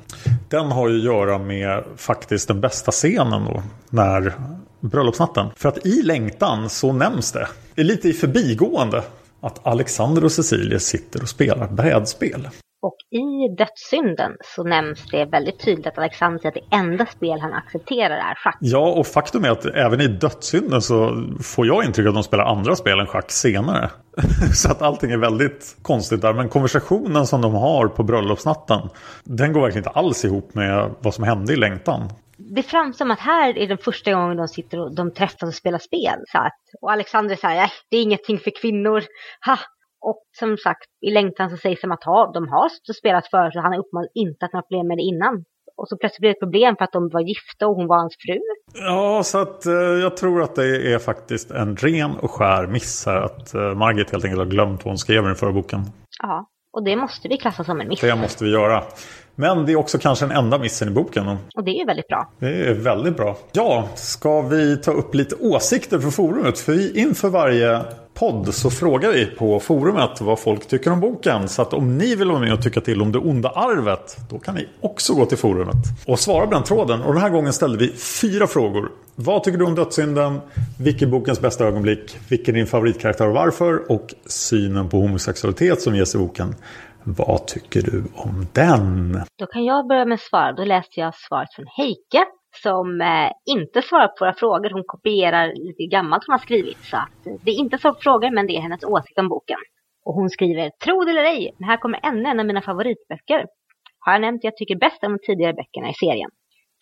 [0.49, 3.63] Den har ju att göra med faktiskt den bästa scenen då.
[3.89, 4.33] När
[4.79, 5.47] bröllopsnatten.
[5.55, 7.47] För att i längtan så nämns det.
[7.75, 9.03] Lite i förbigående
[9.41, 12.47] att Alexander och Cecilia sitter och spelar brädspel.
[12.81, 17.39] Och i dödssynden så nämns det väldigt tydligt att Alexander säger att det enda spel
[17.41, 18.57] han accepterar är schack.
[18.59, 22.43] Ja, och faktum är att även i dödssynden så får jag intryck att de spelar
[22.43, 23.89] andra spel än schack senare.
[24.53, 26.33] så att allting är väldigt konstigt där.
[26.33, 28.89] Men konversationen som de har på bröllopsnatten,
[29.23, 32.09] den går verkligen inte alls ihop med vad som hände i längtan
[32.39, 35.53] det framstår som att här är den första gången de sitter och de träffas och
[35.53, 36.19] spelar spel.
[36.31, 39.03] Så att, och Alexander säger att det är ingenting för kvinnor.
[39.45, 39.57] Ha!
[40.01, 43.61] Och som sagt, i längtan så sägs det att ha, de har spelat förut och
[43.61, 45.43] han har uppenbarligen inte haft några problem med det innan.
[45.77, 47.97] Och så plötsligt blev det ett problem för att de var gifta och hon var
[47.97, 48.39] hans fru.
[48.73, 53.05] Ja, så att eh, jag tror att det är faktiskt en ren och skär miss
[53.05, 53.21] här.
[53.21, 55.81] Att eh, Margit helt enkelt har glömt vad hon skrev i den förra boken.
[56.21, 58.01] Ja, och det måste vi klassa som en miss.
[58.01, 58.83] Det måste vi göra.
[59.39, 61.27] Men det är också kanske den enda missen i boken.
[61.55, 62.31] Och det är väldigt bra.
[62.39, 63.37] Det är väldigt bra.
[63.51, 66.59] Ja, ska vi ta upp lite åsikter för forumet?
[66.59, 67.81] För vi inför varje
[68.13, 71.47] podd så frågar vi på forumet vad folk tycker om boken.
[71.47, 74.39] Så att om ni vill vara med och tycka till om det onda arvet, då
[74.39, 75.75] kan ni också gå till forumet
[76.07, 77.01] och svara på den tråden.
[77.01, 78.89] Och den här gången ställde vi fyra frågor.
[79.15, 80.39] Vad tycker du om dödssynden?
[80.79, 82.17] Vilken är bokens bästa ögonblick?
[82.29, 83.91] Vilken är din favoritkaraktär och varför?
[83.91, 86.55] Och synen på homosexualitet som ges i boken.
[87.03, 89.13] Vad tycker du om den?
[89.39, 90.53] Då kan jag börja med svar.
[90.53, 92.25] Då läste jag svaret från Heike
[92.63, 94.69] som eh, inte svarar på våra frågor.
[94.69, 96.77] Hon kopierar lite gammalt hon har skrivit.
[96.77, 99.59] Så eh, det är inte så frågor men det är hennes åsikt om boken.
[100.05, 103.45] Och hon skriver, tro det eller ej, men här kommer ännu en av mina favoritböcker.
[103.99, 106.29] Har jag nämnt jag tycker bäst om de tidigare böckerna i serien.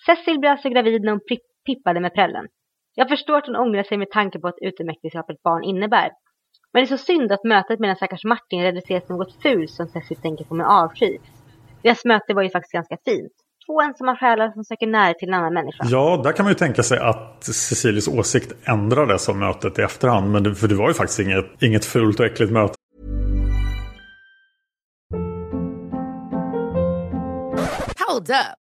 [0.05, 1.21] Cecil blev alltså gravid när hon
[1.65, 2.47] pippade med prällen.
[2.95, 6.09] Jag förstår att hon ångrar sig med tanke på att utomäktenskapet barn innebär.
[6.73, 9.71] Men det är så synd att mötet med den stackars Martin reduceras till något fult
[9.71, 11.17] som Cecil tänker på med avsky.
[11.83, 13.33] Deras möte var ju faktiskt ganska fint
[13.67, 15.83] två ensamma själar som söker närhet till en annan människa.
[15.87, 20.31] Ja, där kan man ju tänka sig att Cecilies åsikt ändrades av mötet i efterhand.
[20.31, 22.73] Men det, för det var ju faktiskt inget, inget fult och äckligt möte.
[28.07, 28.66] Hold up.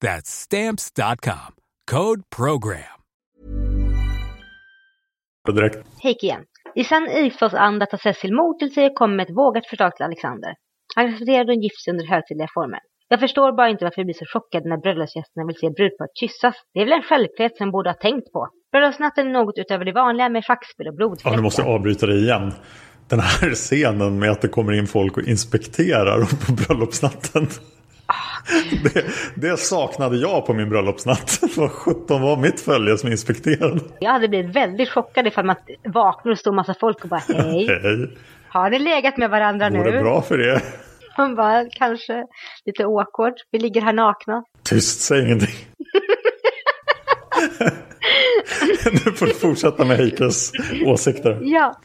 [0.00, 1.52] That's stamps.com.
[1.90, 3.00] Code program.
[5.54, 5.78] Direkt.
[6.02, 6.44] Heike igen.
[6.74, 10.04] I sann Ifos-anda tar Cecil mod till sig och kommer med ett vågat förslag till
[10.04, 10.54] Alexander.
[10.96, 12.80] Han accepterar och gifts under högtidliga former.
[13.08, 16.54] Jag förstår bara inte varför vi blir så chockade när bröllopsgästerna vill se brudparet kyssas.
[16.74, 18.48] Det är väl en självklarhet som borde ha tänkt på.
[18.72, 21.30] Bröllopsnatten är något utöver det vanliga med schackspel och blodfläckar.
[21.30, 22.52] Ja, nu måste jag avbryta det igen.
[23.08, 27.46] Den här scenen med att det kommer in folk och inspekterar på bröllopsnatten.
[28.94, 29.04] Det,
[29.34, 31.40] det, saknade jag på min bröllopsnatt.
[31.56, 33.80] Vad sjutton var mitt följe som inspekterade?
[34.00, 37.66] Jag hade blivit väldigt chockad ifall man vaknade och stod massa folk och bara hej.
[37.82, 38.16] hej.
[38.48, 39.90] Har ni legat med varandra Går nu?
[39.90, 40.62] Det bra för er?
[41.18, 42.26] Man bara kanske
[42.64, 43.34] lite awkward.
[43.50, 44.44] Vi ligger här nakna.
[44.62, 45.54] Tyst, säg ingenting.
[48.84, 50.52] nu får du fortsätta med Heikes
[50.86, 51.38] åsikter.
[51.42, 51.80] Ja,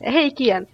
[0.00, 0.66] Heike igen.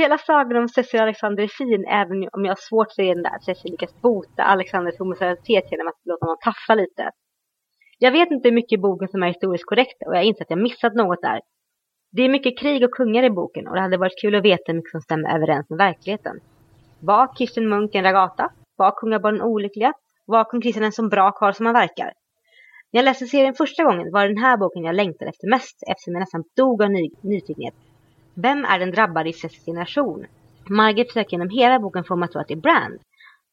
[0.00, 3.14] Hela sagan om Cecil och Alexander är fin även om jag har svårt att se
[3.14, 7.10] den där Cecil lyckas bota Alexanders homosexualitet genom att låta honom tafsa lite.
[7.98, 10.50] Jag vet inte hur mycket i boken som är historiskt korrekt och jag inser att
[10.50, 11.40] jag missat något där.
[12.12, 14.62] Det är mycket krig och kungar i boken och det hade varit kul att veta
[14.66, 16.40] hur mycket som stämmer överens med verkligheten.
[17.00, 18.52] Var Kirsten Munk en ragata?
[18.76, 19.92] Var kungabarnen olyckliga?
[20.26, 22.12] Var kung Kristian en så bra karl som han verkar?
[22.92, 25.76] När jag läste serien första gången var det den här boken jag längtade efter mest
[25.90, 27.74] eftersom jag nästan dog av ny nyfikenhet.
[28.34, 30.26] Vem är den drabbade i Cecils generation?
[30.68, 33.00] Margaret försöker genom hela boken få mig att det är Brand.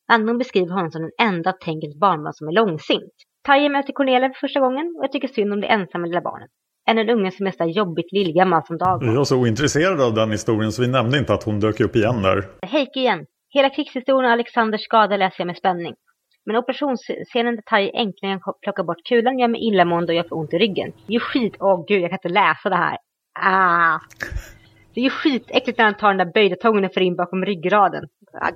[0.07, 3.13] Anton beskriver honom som den enda av Tenkels barnbarn som är långsint.
[3.43, 6.49] Taje möter Cornelia för första gången och jag tycker synd om det ensamma lilla barnet.
[6.89, 9.13] Än en unge som är så jobbigt lillgammal som Dagmar.
[9.13, 11.95] Jag är så ointresserad av den historien så vi nämnde inte att hon dök upp
[11.95, 12.45] igen där.
[12.61, 13.25] Heike igen.
[13.49, 15.95] Hela krigshistorien och Alexanders skada läser jag med spänning.
[16.45, 20.53] Men operationsscenen där Taje äntligen plockar bort kulan gör mig illamående och jag får ont
[20.53, 20.91] i ryggen.
[21.07, 22.97] Ju skit, åh gud jag kan inte läsa det här.
[23.39, 23.99] Ah!
[24.97, 27.45] Det är ju skitäckligt när han tar den där böjda tången och för in bakom
[27.45, 28.03] ryggraden.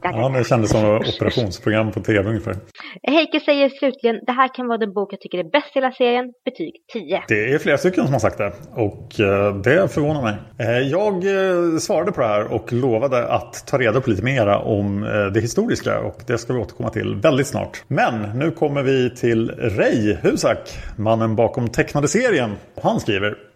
[0.03, 2.55] Ja, det kändes som operationsprogram på tv ungefär.
[3.03, 5.91] Heike säger slutligen, det här kan vara den bok jag tycker är bäst i hela
[5.91, 7.23] serien, betyg 10.
[7.27, 10.35] Det är flera stycken som har sagt det och eh, det förvånar mig.
[10.59, 14.59] Eh, jag eh, svarade på det här och lovade att ta reda på lite mera
[14.59, 15.01] om
[15.33, 17.83] det historiska och det ska vi återkomma till väldigt snart.
[17.87, 22.51] Men nu kommer vi till Ray Husak, mannen bakom tecknade serien.
[22.81, 23.50] Han skriver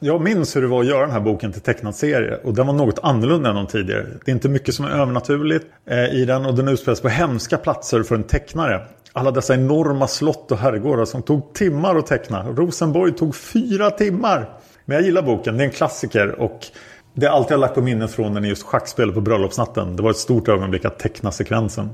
[0.00, 2.66] jag minns hur det var att göra den här boken till tecknad serie och den
[2.66, 4.06] var något annorlunda än de tidigare.
[4.24, 7.56] Det är inte mycket som är övernaturligt eh, i den och den utspelas på hemska
[7.56, 8.86] platser för en tecknare.
[9.12, 12.46] Alla dessa enorma slott och herrgårdar som tog timmar att teckna.
[12.48, 14.48] Rosenborg tog fyra timmar.
[14.84, 16.66] Men jag gillar boken, det är en klassiker och
[17.14, 19.96] det är allt jag lagt på minnet från den är just schackspelet på bröllopsnatten.
[19.96, 21.90] Det var ett stort ögonblick att teckna sekvensen.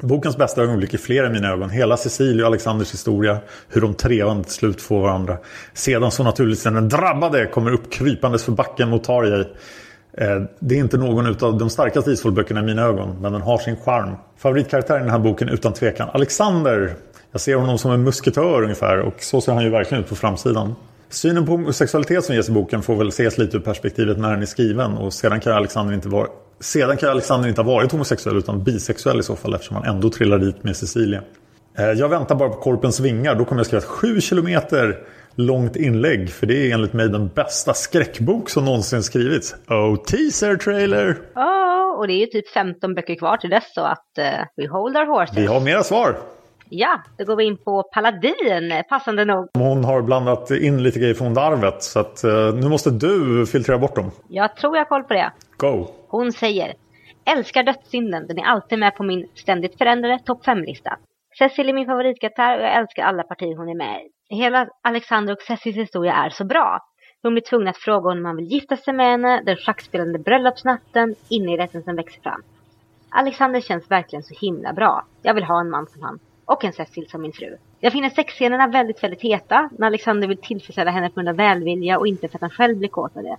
[0.00, 1.70] Bokens bästa ögonblick är fler i mina ögon.
[1.70, 3.38] Hela Cecilia och Alexanders historia.
[3.68, 5.36] Hur de trevande till slut får varandra.
[5.74, 9.40] Sedan så naturligtvis när den drabbade kommer upp krypandes för backen mot Tarjei.
[10.12, 13.16] Eh, det är inte någon av de starkaste Isfolkböckerna i mina ögon.
[13.20, 14.16] Men den har sin charm.
[14.38, 16.08] Favoritkaraktär i den här boken utan tvekan.
[16.12, 16.94] Alexander.
[17.32, 18.98] Jag ser honom som en musketör ungefär.
[18.98, 20.74] Och så ser han ju verkligen ut på framsidan.
[21.08, 24.42] Synen på sexualitet som ges i boken får väl ses lite ur perspektivet när den
[24.42, 24.92] är skriven.
[24.96, 26.26] Och sedan kan Alexander inte vara
[26.60, 30.10] sedan kan Alexander inte ha varit homosexuell utan bisexuell i så fall eftersom han ändå
[30.10, 31.22] trillar dit med Cecilia.
[31.78, 33.34] Eh, jag väntar bara på Korpens vingar.
[33.34, 34.98] Då kommer jag skriva ett 7 kilometer
[35.34, 36.30] långt inlägg.
[36.30, 39.54] För det är enligt mig den bästa skräckbok som någonsin skrivits.
[39.68, 41.18] Oh, teaser trailer!
[41.34, 44.24] Ja, oh, och det är ju typ 15 böcker kvar till dess så att uh,
[44.56, 45.36] we hold our horses.
[45.36, 46.16] Vi har mera svar.
[46.68, 49.48] Ja, då går vi in på Paladin, passande nog.
[49.54, 53.78] Hon har blandat in lite grejer från Darvet, så att, uh, nu måste du filtrera
[53.78, 54.10] bort dem.
[54.28, 55.32] Jag tror jag har koll på det.
[55.56, 55.86] Go!
[56.16, 56.74] Hon säger
[57.24, 60.98] Älskar dödssynden, den är alltid med på min ständigt förändrade topp 5-lista.
[61.38, 64.34] Cecil är min favoritkaraktär och jag älskar alla partier hon är med i.
[64.34, 66.80] Hela Alexander och Cecils historia är så bra.
[67.22, 71.14] Hon blir tvungen att fråga om man vill gifta sig med henne, den schackspelande bröllopsnatten,
[71.28, 72.42] inne i rätten som växer fram.
[73.08, 75.04] Alexander känns verkligen så himla bra.
[75.22, 76.18] Jag vill ha en man som han.
[76.44, 77.56] Och en Cecil som min fru.
[77.80, 79.70] Jag finner sexscenerna väldigt, väldigt heta.
[79.78, 82.76] När Alexander vill tillfredsställa henne på grund av välvilja och inte för att han själv
[82.76, 83.36] blir kåt av det.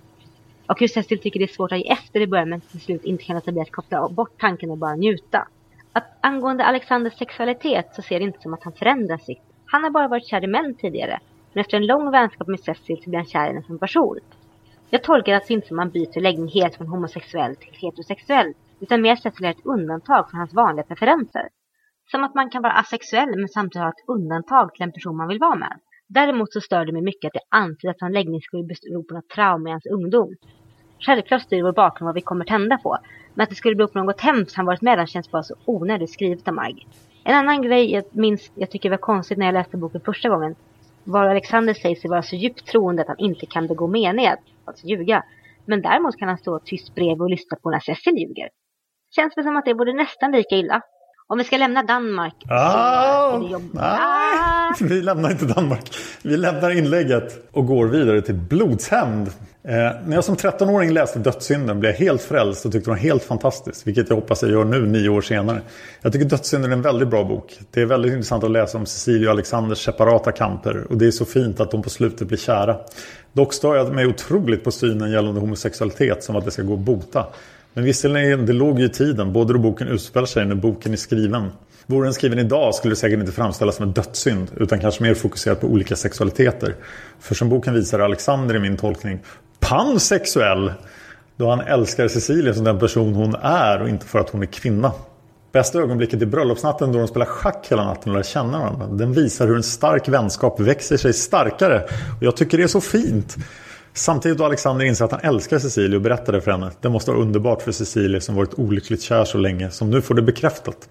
[0.68, 3.04] Och hur Cecil tycker det är svårt att ge efter i början men till slut
[3.04, 5.48] inte kan låta bli att koppla bort tanken och bara njuta.
[5.92, 9.42] Att angående Alexanders sexualitet så ser det inte som att han förändrar sig.
[9.66, 11.20] Han har bara varit kär i män tidigare.
[11.52, 14.18] Men efter en lång vänskap med Cecil så blir han kär i henne som person.
[14.90, 18.52] Jag tolkar alltså inte som att han byter läggning helt från homosexuell till heterosexuell.
[18.80, 21.48] Utan mer Cecil är ett undantag från hans vanliga preferenser.
[22.10, 25.28] Som att man kan vara asexuell men samtidigt ha ett undantag till en person man
[25.28, 25.80] vill vara med.
[26.08, 29.14] Däremot så stör det mig mycket att det antyds att hans läggning skulle bero på
[29.14, 30.34] något trauma i hans ungdom.
[31.00, 32.98] Självklart styr vår bakgrund vad vi kommer tända på.
[33.34, 35.54] Men att det skulle bero på något hemskt han varit med om känns bara så
[35.64, 36.86] onödigt skrivet av Margit.
[37.24, 40.54] En annan grej jag minns, jag tycker var konstigt när jag läste boken första gången
[41.04, 44.86] var Alexander säger sig vara så djupt troende att han inte kan begå mened, alltså
[44.86, 45.24] ljuga.
[45.64, 48.48] Men däremot kan han stå tyst bredvid och lyssna på när Cecil ljuger.
[49.16, 50.82] Känns det som att det vore nästan lika illa.
[51.30, 53.74] Om vi ska lämna Danmark ah, det jobbigt.
[53.74, 54.74] Nej, ah.
[54.80, 55.90] vi lämnar inte Danmark.
[56.22, 59.28] Vi lämnar inlägget och går vidare till blodshämnd.
[59.62, 63.02] Eh, när jag som 13-åring läste Dödssynden blev jag helt frälst och tyckte den var
[63.02, 63.86] helt fantastisk.
[63.86, 65.60] Vilket jag hoppas jag gör nu, nio år senare.
[66.02, 67.58] Jag tycker Dödssynden är en väldigt bra bok.
[67.70, 70.86] Det är väldigt intressant att läsa om Cecilia och Alexanders separata kamper.
[70.90, 72.76] Och det är så fint att de på slutet blir kära.
[73.32, 76.80] Dock stör jag mig otroligt på synen gällande homosexualitet som att det ska gå att
[76.80, 77.26] bota.
[77.74, 80.96] Men visserligen, det låg ju i tiden, både då boken utspelar sig när boken är
[80.96, 81.50] skriven.
[81.86, 85.14] Vore den skriven idag skulle det säkert inte framställas som en dödssynd utan kanske mer
[85.14, 86.74] fokuserat på olika sexualiteter.
[87.20, 89.18] För som boken visar Alexander i min tolkning
[89.60, 90.72] pansexuell
[91.36, 94.46] då han älskar Cecilia som den person hon är och inte för att hon är
[94.46, 94.92] kvinna.
[95.52, 98.86] Bästa ögonblicket är bröllopsnatten då de spelar schack hela natten och lär känna varandra.
[98.86, 101.80] Den visar hur en stark vänskap växer sig starkare.
[102.16, 103.36] Och jag tycker det är så fint.
[103.98, 106.70] Samtidigt då Alexander inser att han älskar Cecilia och berättar det för henne.
[106.80, 110.14] Det måste vara underbart för Cecilia som varit olyckligt kär så länge, som nu får
[110.14, 110.88] det bekräftat.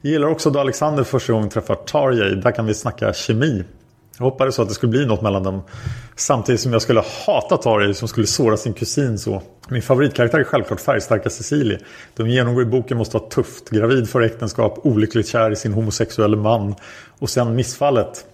[0.00, 2.34] Jag gillar också då Alexander första gången träffar Tarjei.
[2.34, 3.64] Där kan vi snacka kemi.
[4.18, 5.62] Jag hoppades att det skulle bli något mellan dem.
[6.16, 9.42] Samtidigt som jag skulle hata Tarjei som skulle såra sin kusin så.
[9.68, 11.78] Min favoritkaraktär är självklart färgstarka Cecilia.
[12.14, 13.70] De genomgår i boken måste vara tufft.
[13.70, 16.74] Gravid för äktenskap, olyckligt kär i sin homosexuella man.
[17.18, 18.24] Och sen missfallet.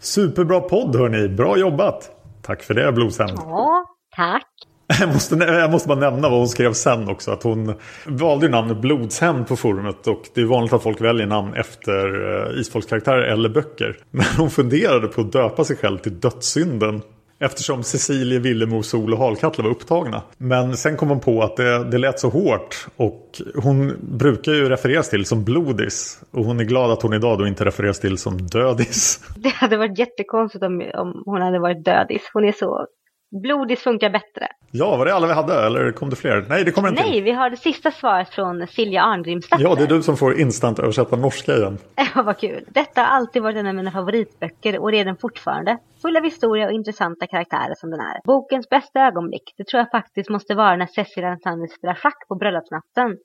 [0.00, 2.17] Superbra podd hörni, bra jobbat!
[2.48, 3.32] Tack för det Blodshämnd.
[3.36, 3.84] Ja,
[4.16, 4.46] tack.
[5.00, 7.30] Jag måste, jag måste bara nämna vad hon skrev sen också.
[7.30, 7.74] Att hon
[8.06, 10.06] valde namnet Blodshämnd på forumet.
[10.06, 13.96] Och det är vanligt att folk väljer namn efter uh, isfolkskaraktärer eller böcker.
[14.10, 17.02] Men hon funderade på att döpa sig själv till Dödssynden.
[17.40, 20.22] Eftersom Cecilie, Villemo, Sol och Halkatla var upptagna.
[20.38, 22.86] Men sen kom hon på att det, det lät så hårt.
[22.96, 26.22] Och hon brukar ju refereras till som Blodis.
[26.30, 29.20] Och hon är glad att hon idag då inte refereras till som Dödis.
[29.36, 32.30] Det hade varit jättekonstigt om, om hon hade varit Dödis.
[32.32, 32.86] Hon är så
[33.30, 34.48] Blodis funkar bättre.
[34.70, 36.46] Ja, var det alla vi hade eller kom det fler?
[36.48, 37.22] Nej, det kommer en Nej, till.
[37.22, 39.64] vi har det sista svaret från Silja Arngrimsdotter.
[39.64, 41.78] Ja, det är du som får instant översätta norska igen.
[42.14, 42.64] Ja, vad kul.
[42.68, 45.78] Detta har alltid varit en av mina favoritböcker och är den fortfarande.
[46.02, 48.20] Full av historia och intressanta karaktärer som den är.
[48.24, 52.34] Bokens bästa ögonblick, det tror jag faktiskt måste vara när Cecil Alexander spelar schack på
[52.34, 53.16] bröllopsnatten.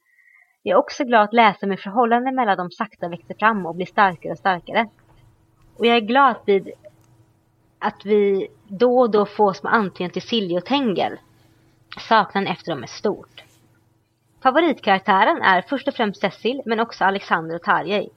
[0.63, 3.85] Jag är också glad att läsa hur förhållanden mellan dem sakta växer fram och blir
[3.85, 4.87] starkare och starkare.
[5.77, 6.69] Och jag är glad vid
[7.83, 11.17] att vi då och då får små antydningar till Silje och Tengel.
[12.09, 13.43] Saknaden efter dem är stort.
[14.43, 18.09] Favoritkaraktären är först och främst Cecil, men också Alexander och Tarjei.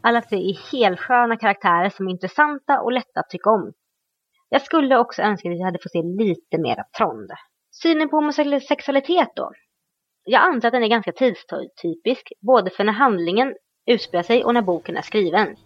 [0.00, 3.72] Alla tre är helsköna karaktärer som är intressanta och lätta att tycka om.
[4.48, 7.30] Jag skulle också önska att vi hade fått se lite mer av Trond.
[7.70, 9.52] Synen på homosexualitet då?
[10.24, 13.54] Jag antar att den är ganska tidstypisk, både för när handlingen
[13.86, 15.56] utspelar sig och när boken är skriven.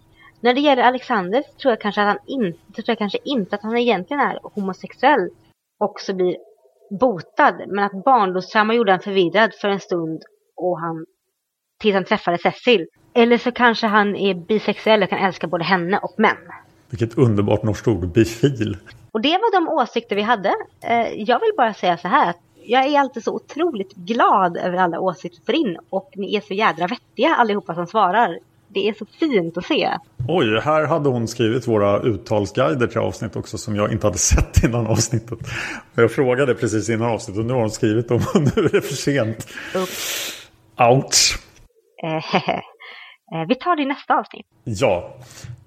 [0.45, 3.63] När det gäller Alexander tror jag kanske att han inte, tror jag kanske inte att
[3.63, 5.29] han egentligen är homosexuell
[5.79, 6.37] och så blir
[6.99, 10.21] botad, men att barndomstrauma gjorde han förvirrad för en stund
[10.55, 11.05] och han
[11.79, 12.87] tills han träffade Cecil.
[13.13, 16.37] Eller så kanske han är bisexuell och kan älska både henne och män.
[16.89, 18.77] Vilket underbart norskt ord, bifil.
[19.11, 20.53] Och det var de åsikter vi hade.
[20.83, 24.77] Eh, Jag vill bara säga så här att jag är alltid så otroligt glad över
[24.77, 28.39] alla åsikter för in och ni är så jädra vettiga allihopa som svarar.
[28.75, 29.89] Det är så fint att se.
[30.27, 34.63] Oj, här hade hon skrivit våra uttalsguider till avsnitt också som jag inte hade sett
[34.63, 35.39] innan avsnittet.
[35.95, 38.81] Jag frågade precis innan avsnittet och nu har hon skrivit dem och nu är det
[38.81, 39.47] för sent.
[40.79, 41.39] Ouch!
[42.03, 42.35] Eh,
[43.35, 44.45] eh, Vi tar det i nästa avsnitt.
[44.63, 45.15] Ja,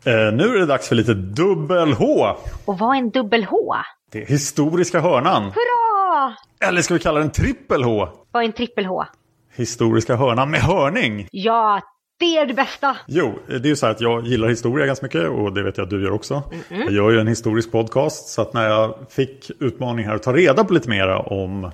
[0.04, 2.36] eh, nu är det dags för lite dubbel-H.
[2.64, 3.74] Och vad är en dubbel-H?
[4.12, 5.42] Det är historiska hörnan.
[5.42, 6.34] Hurra!
[6.68, 8.09] Eller ska vi kalla den trippel-H?
[8.32, 9.04] Vad är en trippel-H?
[9.56, 11.28] Historiska hörnan med hörning.
[11.30, 11.80] Ja,
[12.18, 12.96] det är det bästa!
[13.06, 15.76] Jo, det är ju så här att jag gillar historia ganska mycket och det vet
[15.76, 16.42] jag att du gör också.
[16.68, 20.32] Jag gör ju en historisk podcast så att när jag fick utmaning här att ta
[20.32, 21.64] reda på lite mera om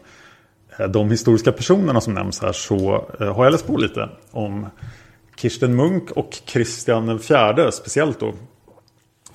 [0.79, 4.67] eh, de historiska personerna som nämns här så eh, har jag läst på lite om
[5.37, 8.33] Kirsten Munk och Kristian den fjärde speciellt då.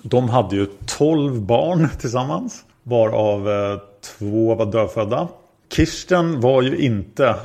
[0.02, 3.80] De hade ju 12 barn tillsammans varav eh,
[4.18, 5.28] två var dödfödda.
[5.74, 7.36] Kirsten var ju inte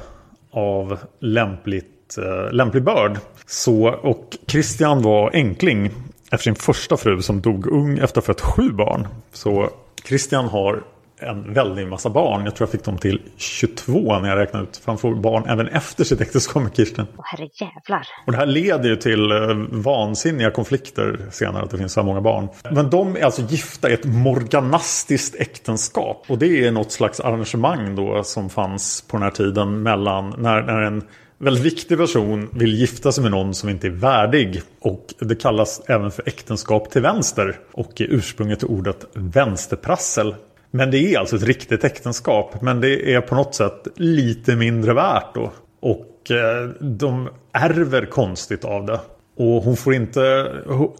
[0.50, 3.18] av lämpligt, eh, lämplig börd.
[3.46, 5.90] Så, och Christian var enkling
[6.30, 9.08] efter sin första fru som dog ung efter att ha fött sju barn.
[9.32, 9.70] Så
[10.04, 10.82] Christian har
[11.18, 12.44] en väldig massa barn.
[12.44, 14.76] Jag tror jag fick dem till 22 när jag räknade ut.
[14.76, 17.06] För han får barn även efter sitt äktenskap med Kirsten.
[17.16, 18.06] Åh herre jävlar.
[18.26, 19.38] Och det här leder ju till eh,
[19.70, 22.48] vansinniga konflikter senare att det finns så här många barn.
[22.70, 26.24] Men de är alltså gifta i ett morganastiskt äktenskap.
[26.28, 30.62] Och det är något slags arrangemang då som fanns på den här tiden mellan när,
[30.62, 31.02] när en
[31.44, 34.62] väldigt viktig person vill gifta sig med någon som inte är värdig.
[34.80, 37.58] Och det kallas även för äktenskap till vänster.
[37.72, 40.34] Och är ursprunget till ordet vänsterprassel.
[40.70, 42.62] Men det är alltså ett riktigt äktenskap.
[42.62, 45.52] Men det är på något sätt lite mindre värt då.
[45.80, 49.00] Och eh, de ärver konstigt av det.
[49.36, 50.52] Och hon får inte,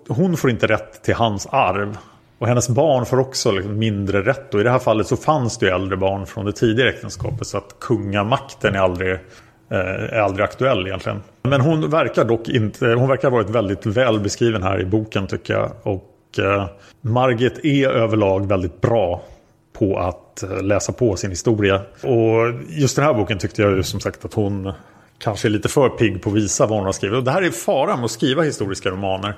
[0.09, 1.99] hon får inte rätt till hans arv.
[2.39, 4.55] Och hennes barn får också liksom mindre rätt.
[4.55, 7.47] Och i det här fallet så fanns det ju äldre barn från det tidigare äktenskapet.
[7.47, 9.19] Så att kungamakten är aldrig,
[9.69, 9.79] Eh,
[10.19, 11.23] är aldrig aktuell egentligen.
[11.43, 15.27] Men hon verkar dock inte, hon verkar ha varit väldigt väl beskriven här i boken
[15.27, 15.71] tycker jag.
[15.83, 16.67] Och eh,
[17.01, 19.23] Margit är överlag väldigt bra
[19.79, 21.81] på att eh, läsa på sin historia.
[22.03, 24.73] Och just den här boken tyckte jag ju som sagt att hon
[25.25, 27.17] kanske är lite för pigg på att visa vad hon har skrivit.
[27.17, 29.35] Och det här är faran med att skriva historiska romaner.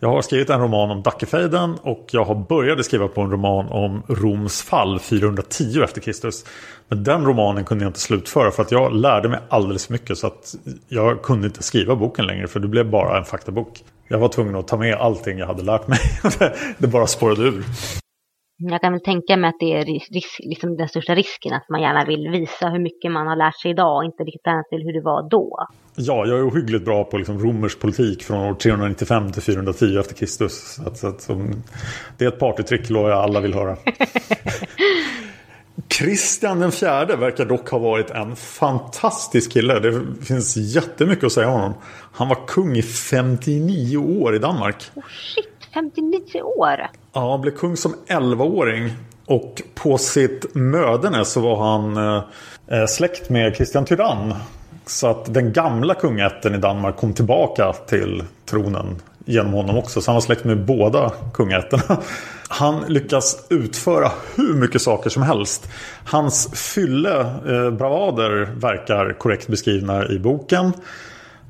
[0.00, 3.68] Jag har skrivit en roman om Dackefejden och jag har börjat skriva på en roman
[3.68, 6.44] om Roms fall 410 efter Kristus.
[6.88, 10.18] Men den romanen kunde jag inte slutföra för att jag lärde mig alldeles för mycket
[10.18, 10.54] så att
[10.88, 13.84] jag kunde inte skriva boken längre för det blev bara en faktabok.
[14.08, 15.98] Jag var tvungen att ta med allting jag hade lärt mig.
[16.78, 17.64] det bara spårade ur.
[18.70, 21.68] Jag kan väl tänka mig att det är ris- risk, liksom den största risken att
[21.68, 24.78] man gärna vill visa hur mycket man har lärt sig idag och inte riktigt hänsyn
[24.78, 25.66] till hur det var då.
[25.96, 30.14] Ja, jag är ohyggligt bra på liksom romersk politik från år 395 till 410 efter
[30.14, 30.74] Kristus.
[30.74, 31.62] Så att, så att, som,
[32.18, 33.76] det är ett partytrick lovar jag alla vill höra.
[35.88, 39.80] Kristian den fjärde verkar dock ha varit en fantastisk kille.
[39.80, 41.74] Det finns jättemycket att säga om honom.
[42.12, 44.90] Han var kung i 59 år i Danmark.
[44.94, 46.86] Oh shit, 59 år!
[47.12, 48.92] Ja, han blev kung som 11-åring.
[49.26, 52.22] Och på sitt mödene så var han eh,
[52.68, 54.34] eh släkt med Kristian Tyrann.
[54.86, 60.00] Så att den gamla kungaätten i Danmark kom tillbaka till tronen genom honom också.
[60.00, 62.02] Så han var släkt med båda kungaätterna.
[62.48, 65.68] Han lyckas utföra hur mycket saker som helst.
[66.04, 70.72] Hans fylle eh, bravader verkar korrekt beskrivna i boken.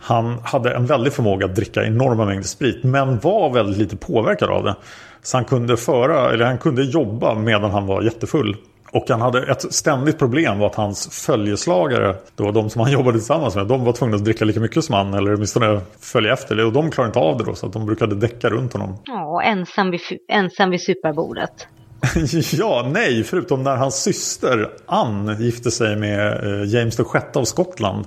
[0.03, 4.51] Han hade en väldig förmåga att dricka enorma mängder sprit men var väldigt lite påverkad
[4.51, 4.77] av det.
[5.23, 8.57] Så han kunde föra, eller han kunde jobba medan han var jättefull.
[8.93, 13.19] Och han hade ett ständigt problem var att hans följeslagare, då de som han jobbade
[13.19, 16.65] tillsammans med, de var tvungna att dricka lika mycket som han eller åtminstone följa efter.
[16.65, 18.97] Och de klarade inte av det då så att de brukade däcka runt honom.
[19.05, 20.01] Ja, ensam vid,
[20.33, 21.67] ensam vid superbordet.
[22.53, 28.07] ja, nej, förutom när hans syster Ann gifte sig med eh, James VI av Skottland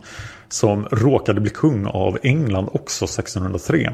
[0.50, 3.92] som råkade bli kung av England också 1603.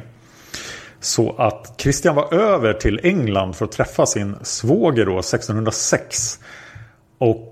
[0.99, 6.39] Så att Kristian var över till England för att träffa sin svåger då 1606.
[7.17, 7.50] Och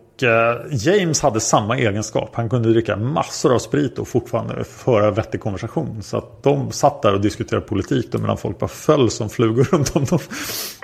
[0.71, 2.29] James hade samma egenskap.
[2.33, 6.01] Han kunde dricka massor av sprit och fortfarande föra vettig konversation.
[6.01, 9.95] Så att de satt där och diskuterade politik medan folk bara föll som flugor runt
[9.95, 10.19] om dem.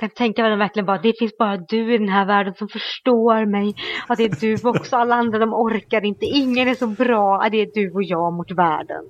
[0.00, 3.50] kan tänka mig verkligen bara, det finns bara du i den här världen som förstår
[3.50, 3.74] mig.
[4.08, 6.24] Att det är du också, alla andra de orkar inte.
[6.24, 9.04] Ingen är så bra, det är du och jag mot världen.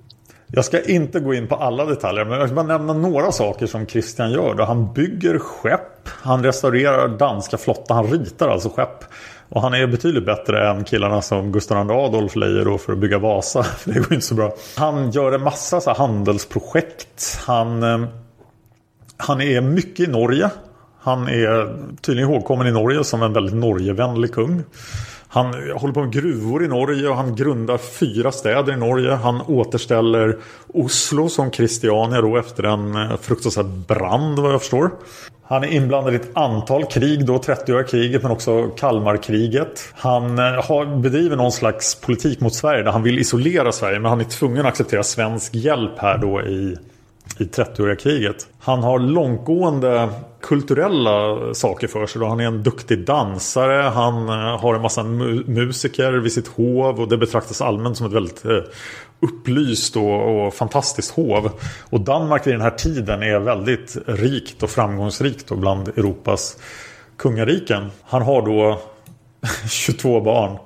[0.51, 3.65] Jag ska inte gå in på alla detaljer men jag ska bara nämna några saker
[3.65, 4.55] som Christian gör.
[4.55, 4.63] Då.
[4.63, 9.03] Han bygger skepp, han restaurerar danska flottan, han ritar alltså skepp.
[9.49, 12.99] Och han är betydligt bättre än killarna som Gustav II Adolf lejer då för att
[12.99, 13.63] bygga Vasa.
[13.77, 14.53] För det går inte så bra.
[14.77, 17.39] Han gör en massa så handelsprojekt.
[17.45, 18.07] Han, eh,
[19.17, 20.49] han är mycket i Norge.
[20.99, 24.63] Han är tydligen ihågkommen i Norge som en väldigt Norgevänlig kung.
[25.27, 25.45] Han
[25.75, 29.11] håller på med gruvor i Norge och han grundar fyra städer i Norge.
[29.11, 30.37] Han återställer
[30.67, 34.91] Oslo som Christiania då efter en eh, fruktansvärd brand vad jag förstår.
[35.49, 39.93] Han är inblandad i ett antal krig, då 30-åriga kriget men också Kalmarkriget.
[39.95, 44.09] Han eh, har, bedriver någon slags politik mot Sverige där han vill isolera Sverige men
[44.09, 46.77] han är tvungen att acceptera svensk hjälp här då i,
[47.39, 48.47] i 30-åriga kriget.
[48.59, 50.09] Han har långtgående
[50.41, 52.19] kulturella saker för sig.
[52.19, 52.27] Då.
[52.27, 56.99] Han är en duktig dansare, han eh, har en massa mu musiker vid sitt hov
[56.99, 58.59] och det betraktas allmänt som ett väldigt eh,
[59.19, 61.51] upplyst och, och, fantastiskt hov.
[61.89, 66.57] Och Danmark vid den här tiden är väldigt rikt och framgångsrikt och bland Europas
[67.17, 67.91] kungariken.
[68.03, 68.81] Han har då
[69.69, 70.57] 22 barn.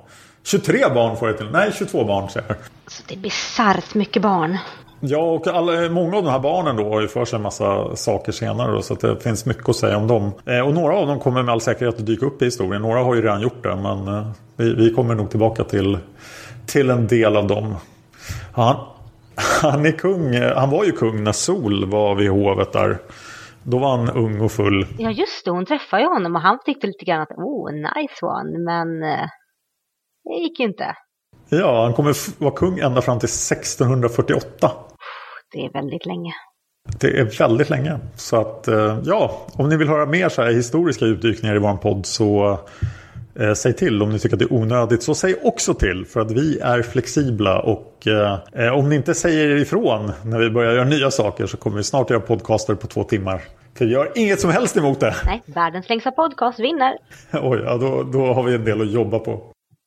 [0.42, 1.48] 23 barn får jag till.
[1.52, 2.56] Nej, 22 barn säger jag.
[2.86, 4.58] Så det är bisarrt mycket barn.
[5.04, 7.96] Ja, och alla, många av de här barnen då har ju för sig en massa
[7.96, 8.72] saker senare.
[8.72, 10.32] Då, så det finns mycket att säga om dem.
[10.46, 12.82] Eh, och några av dem kommer med all säkerhet att dyka upp i historien.
[12.82, 13.76] Några har ju redan gjort det.
[13.76, 14.26] Men eh,
[14.56, 15.98] vi, vi, kommer nog tillbaka till,
[16.66, 17.74] till en del av dem.
[18.52, 18.76] Han,
[19.62, 20.40] han är kung.
[20.40, 22.98] Han var ju kung när Sol var vid hovet där.
[23.62, 24.86] Då var han ung och full.
[24.98, 28.26] Ja just det, hon träffade ju honom och han tyckte lite grann att oh, nice
[28.26, 28.58] one.
[28.58, 29.26] Men eh,
[30.24, 30.94] det gick ju inte.
[31.48, 34.70] Ja, han kommer vara kung ända fram till 1648.
[35.52, 36.32] Det är väldigt länge.
[37.00, 37.98] Det är väldigt länge.
[38.16, 41.76] Så att eh, ja, om ni vill höra mer så här historiska utdykningar i vår
[41.76, 42.58] podd så
[43.40, 45.02] eh, säg till om ni tycker att det är onödigt.
[45.02, 49.14] Så säg också till för att vi är flexibla och eh, eh, om ni inte
[49.14, 52.86] säger ifrån när vi börjar göra nya saker så kommer vi snart göra podcaster på
[52.86, 53.42] två timmar.
[53.78, 55.14] För vi har inget som helst emot det.
[55.26, 56.98] Nej, världens längsta podcast vinner.
[57.32, 59.42] Oj, ja, då, då har vi en del att jobba på.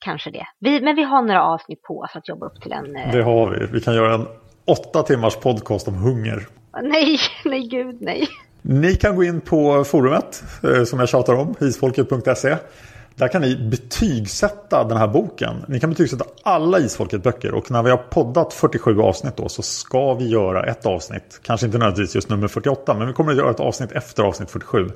[0.05, 0.45] Kanske det.
[0.59, 2.93] Vi, men vi har några avsnitt på oss att jobba upp till en...
[3.11, 3.65] Det har vi.
[3.65, 4.25] Vi kan göra en
[4.65, 6.47] åtta timmars podcast om hunger.
[6.83, 8.27] Nej, nej gud nej.
[8.61, 12.55] Ni kan gå in på forumet eh, som jag tjatar om, isfolket.se.
[13.15, 15.65] Där kan ni betygsätta den här boken.
[15.67, 20.13] Ni kan betygsätta alla Isfolket-böcker och när vi har poddat 47 avsnitt då så ska
[20.13, 21.39] vi göra ett avsnitt.
[21.43, 24.51] Kanske inte nödvändigtvis just nummer 48 men vi kommer att göra ett avsnitt efter avsnitt
[24.51, 24.89] 47.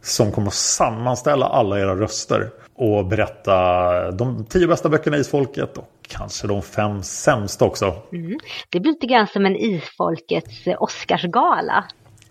[0.00, 5.78] Som kommer att sammanställa alla era röster och berätta de tio bästa böckerna i Isfolket
[5.78, 7.94] och kanske de fem sämsta också.
[8.12, 8.38] Mm.
[8.70, 11.84] Det blir lite grann som en Isfolkets eh, Oscarsgala.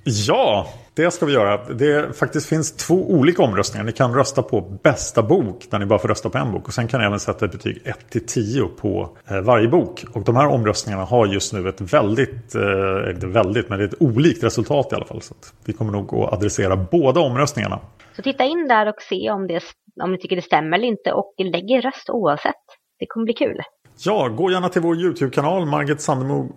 [0.03, 1.73] Ja, det ska vi göra.
[1.73, 3.85] Det faktiskt finns två olika omröstningar.
[3.85, 6.67] Ni kan rösta på bästa bok där ni bara får rösta på en bok.
[6.67, 10.03] Och sen kan ni även sätta ett betyg 1 till 10 på eh, varje bok.
[10.13, 13.87] Och de här omröstningarna har just nu ett väldigt, eh, inte väldigt, men det är
[13.87, 15.21] ett olikt resultat i alla fall.
[15.21, 15.35] Så
[15.65, 17.79] vi kommer nog att adressera båda omröstningarna.
[18.15, 19.61] Så titta in där och se om, det,
[20.03, 22.55] om ni tycker det stämmer eller inte och lägg er röst oavsett.
[22.99, 23.61] Det kommer bli kul.
[24.05, 26.49] Ja, gå gärna till vår YouTube-kanal, Margit Sandemo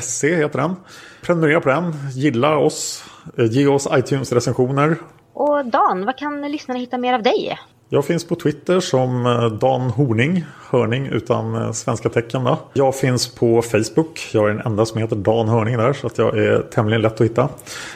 [0.00, 0.76] SE heter den.
[1.22, 3.04] Prenumerera på den, gilla oss,
[3.38, 4.96] eh, ge oss iTunes-recensioner.
[5.34, 7.58] Och Dan, vad kan lyssnarna hitta mer av dig?
[7.88, 12.44] Jag finns på Twitter som eh, Dan Horning, Hörning utan eh, svenska tecken.
[12.44, 12.58] Då.
[12.72, 16.18] Jag finns på Facebook, jag är den enda som heter Dan Hörning där så att
[16.18, 17.48] jag är tämligen lätt att hitta.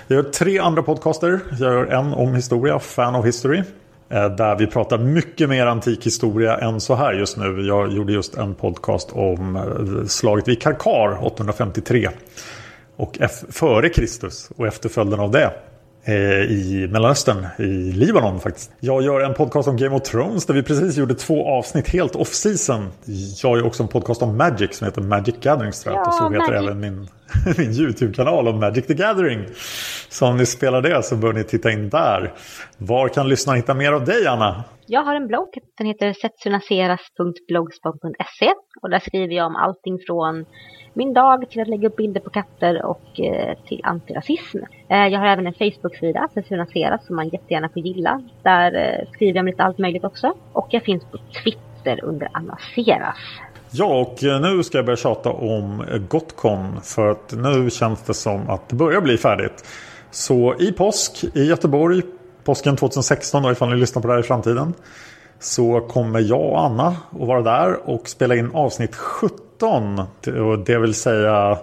[0.07, 3.63] Jag gör tre andra podcaster, jag gör en om historia, Fan of History.
[4.09, 7.61] Där vi pratar mycket mer antik historia än så här just nu.
[7.67, 9.59] Jag gjorde just en podcast om
[10.09, 12.09] slaget vid Karkar 853.
[12.97, 13.19] Och
[13.51, 15.53] före Kristus och efterföljden av det
[16.49, 18.71] i Mellanöstern, i Libanon faktiskt.
[18.81, 22.17] Jag gör en podcast om Game of Thrones där vi precis gjorde två avsnitt helt
[22.17, 22.89] off-season.
[23.43, 25.95] Jag gör också en podcast om Magic som heter Magic Gathering jag.
[25.95, 27.09] Ja, och så heter även min
[27.59, 29.45] min YouTube-kanal om Magic the Gathering.
[30.09, 32.33] Så om ni spelar det så bör ni titta in där.
[32.79, 34.65] Var kan lyssnarna hitta mer av dig Anna?
[34.87, 40.45] Jag har en blogg, den heter setsunaseras.blogspot.se och där skriver jag om allting från
[40.97, 44.59] min dag till att lägga upp bilder på katter och eh, till antirasism.
[44.89, 48.23] Eh, jag har även en Facebook-sida, Setsunaseras, som man jättegärna får gilla.
[48.43, 50.35] Där eh, skriver jag om lite allt möjligt också.
[50.53, 53.19] Och jag finns på Twitter under Anna Seras.
[53.79, 56.81] Ja, och eh, nu ska jag börja tjata om eh, Gotcon.
[56.83, 59.65] För att nu känns det som att det börjar bli färdigt.
[60.11, 62.03] Så i påsk i Göteborg,
[62.45, 64.75] påsken 2016 då ifall ni lyssnar på det här i framtiden.
[65.41, 70.03] Så kommer jag och Anna att vara där och spela in avsnitt 17.
[70.67, 71.59] Det vill säga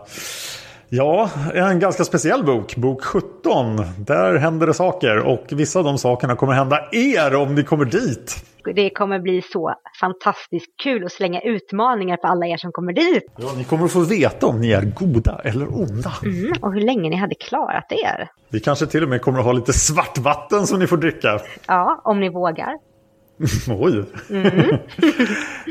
[0.96, 2.76] Ja, en ganska speciell bok.
[2.76, 3.78] Bok 17.
[3.98, 7.86] Där händer det saker och vissa av de sakerna kommer hända er om ni kommer
[7.86, 8.46] dit.
[8.76, 13.24] Det kommer bli så fantastiskt kul att slänga utmaningar på alla er som kommer dit.
[13.38, 16.14] Ja, ni kommer att få veta om ni är goda eller onda.
[16.24, 18.30] Mm, och hur länge ni hade klarat er.
[18.50, 21.40] Vi kanske till och med kommer att ha lite svartvatten som ni får dricka.
[21.68, 22.93] Ja, om ni vågar.
[23.80, 24.04] Oj!
[24.30, 24.78] Mm.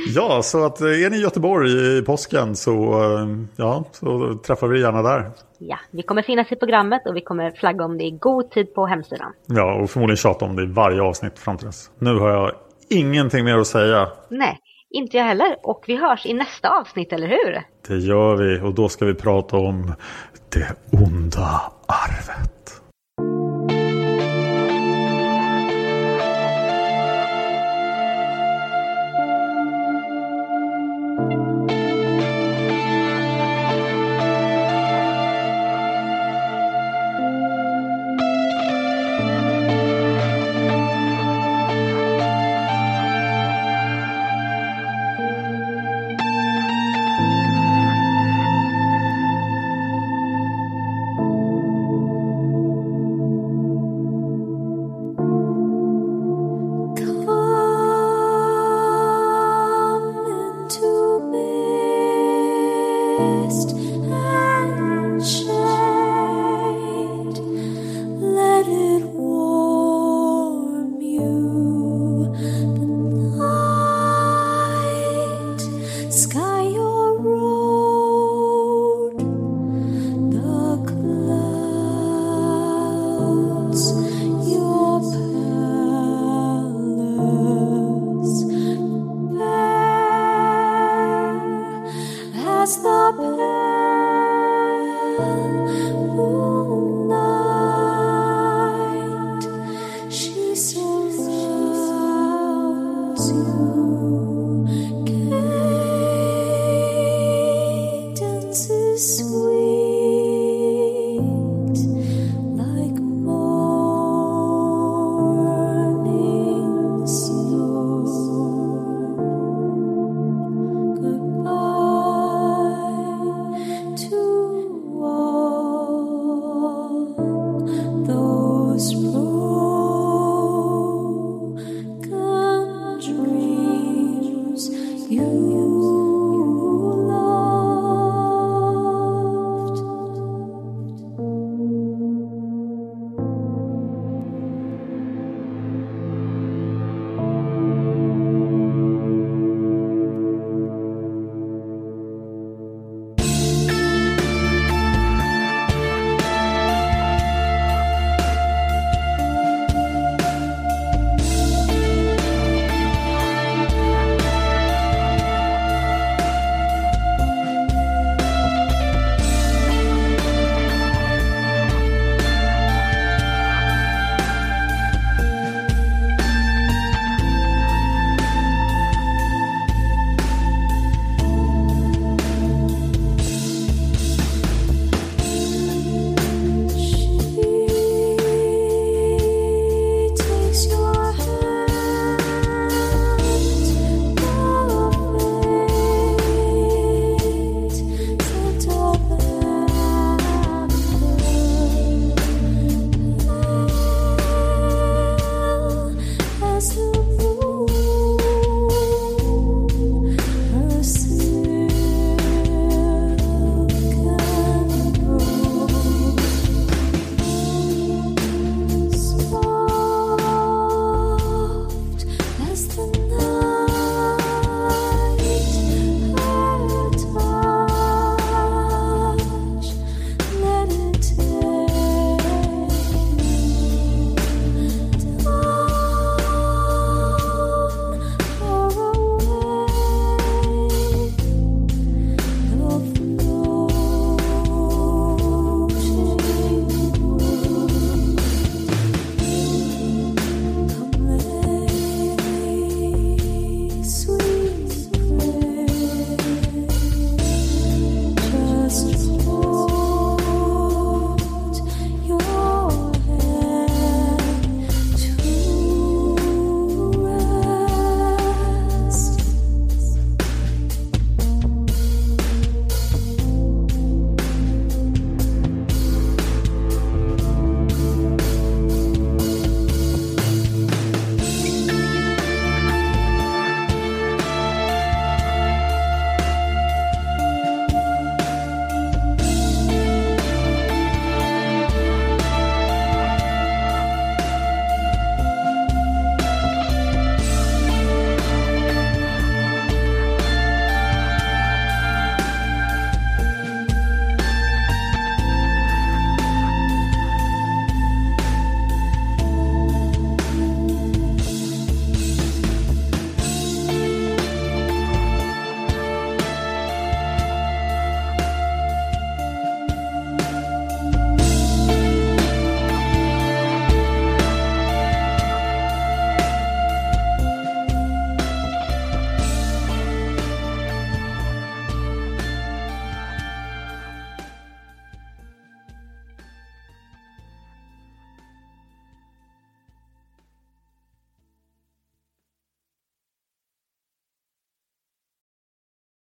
[0.14, 3.26] ja, så att eh, är ni i Göteborg i påsken så, eh,
[3.56, 5.30] ja, så träffar vi gärna där.
[5.58, 8.74] Ja, vi kommer finnas i programmet och vi kommer flagga om det i god tid
[8.74, 9.32] på hemsidan.
[9.46, 11.90] Ja, och förmodligen tjata om det i varje avsnitt fram till dess.
[11.98, 12.52] Nu har jag
[12.90, 14.08] ingenting mer att säga.
[14.28, 14.58] Nej,
[14.90, 15.56] inte jag heller.
[15.62, 17.62] Och vi hörs i nästa avsnitt, eller hur?
[17.88, 19.94] Det gör vi och då ska vi prata om
[20.48, 22.61] det onda arvet.
[63.18, 63.91] best.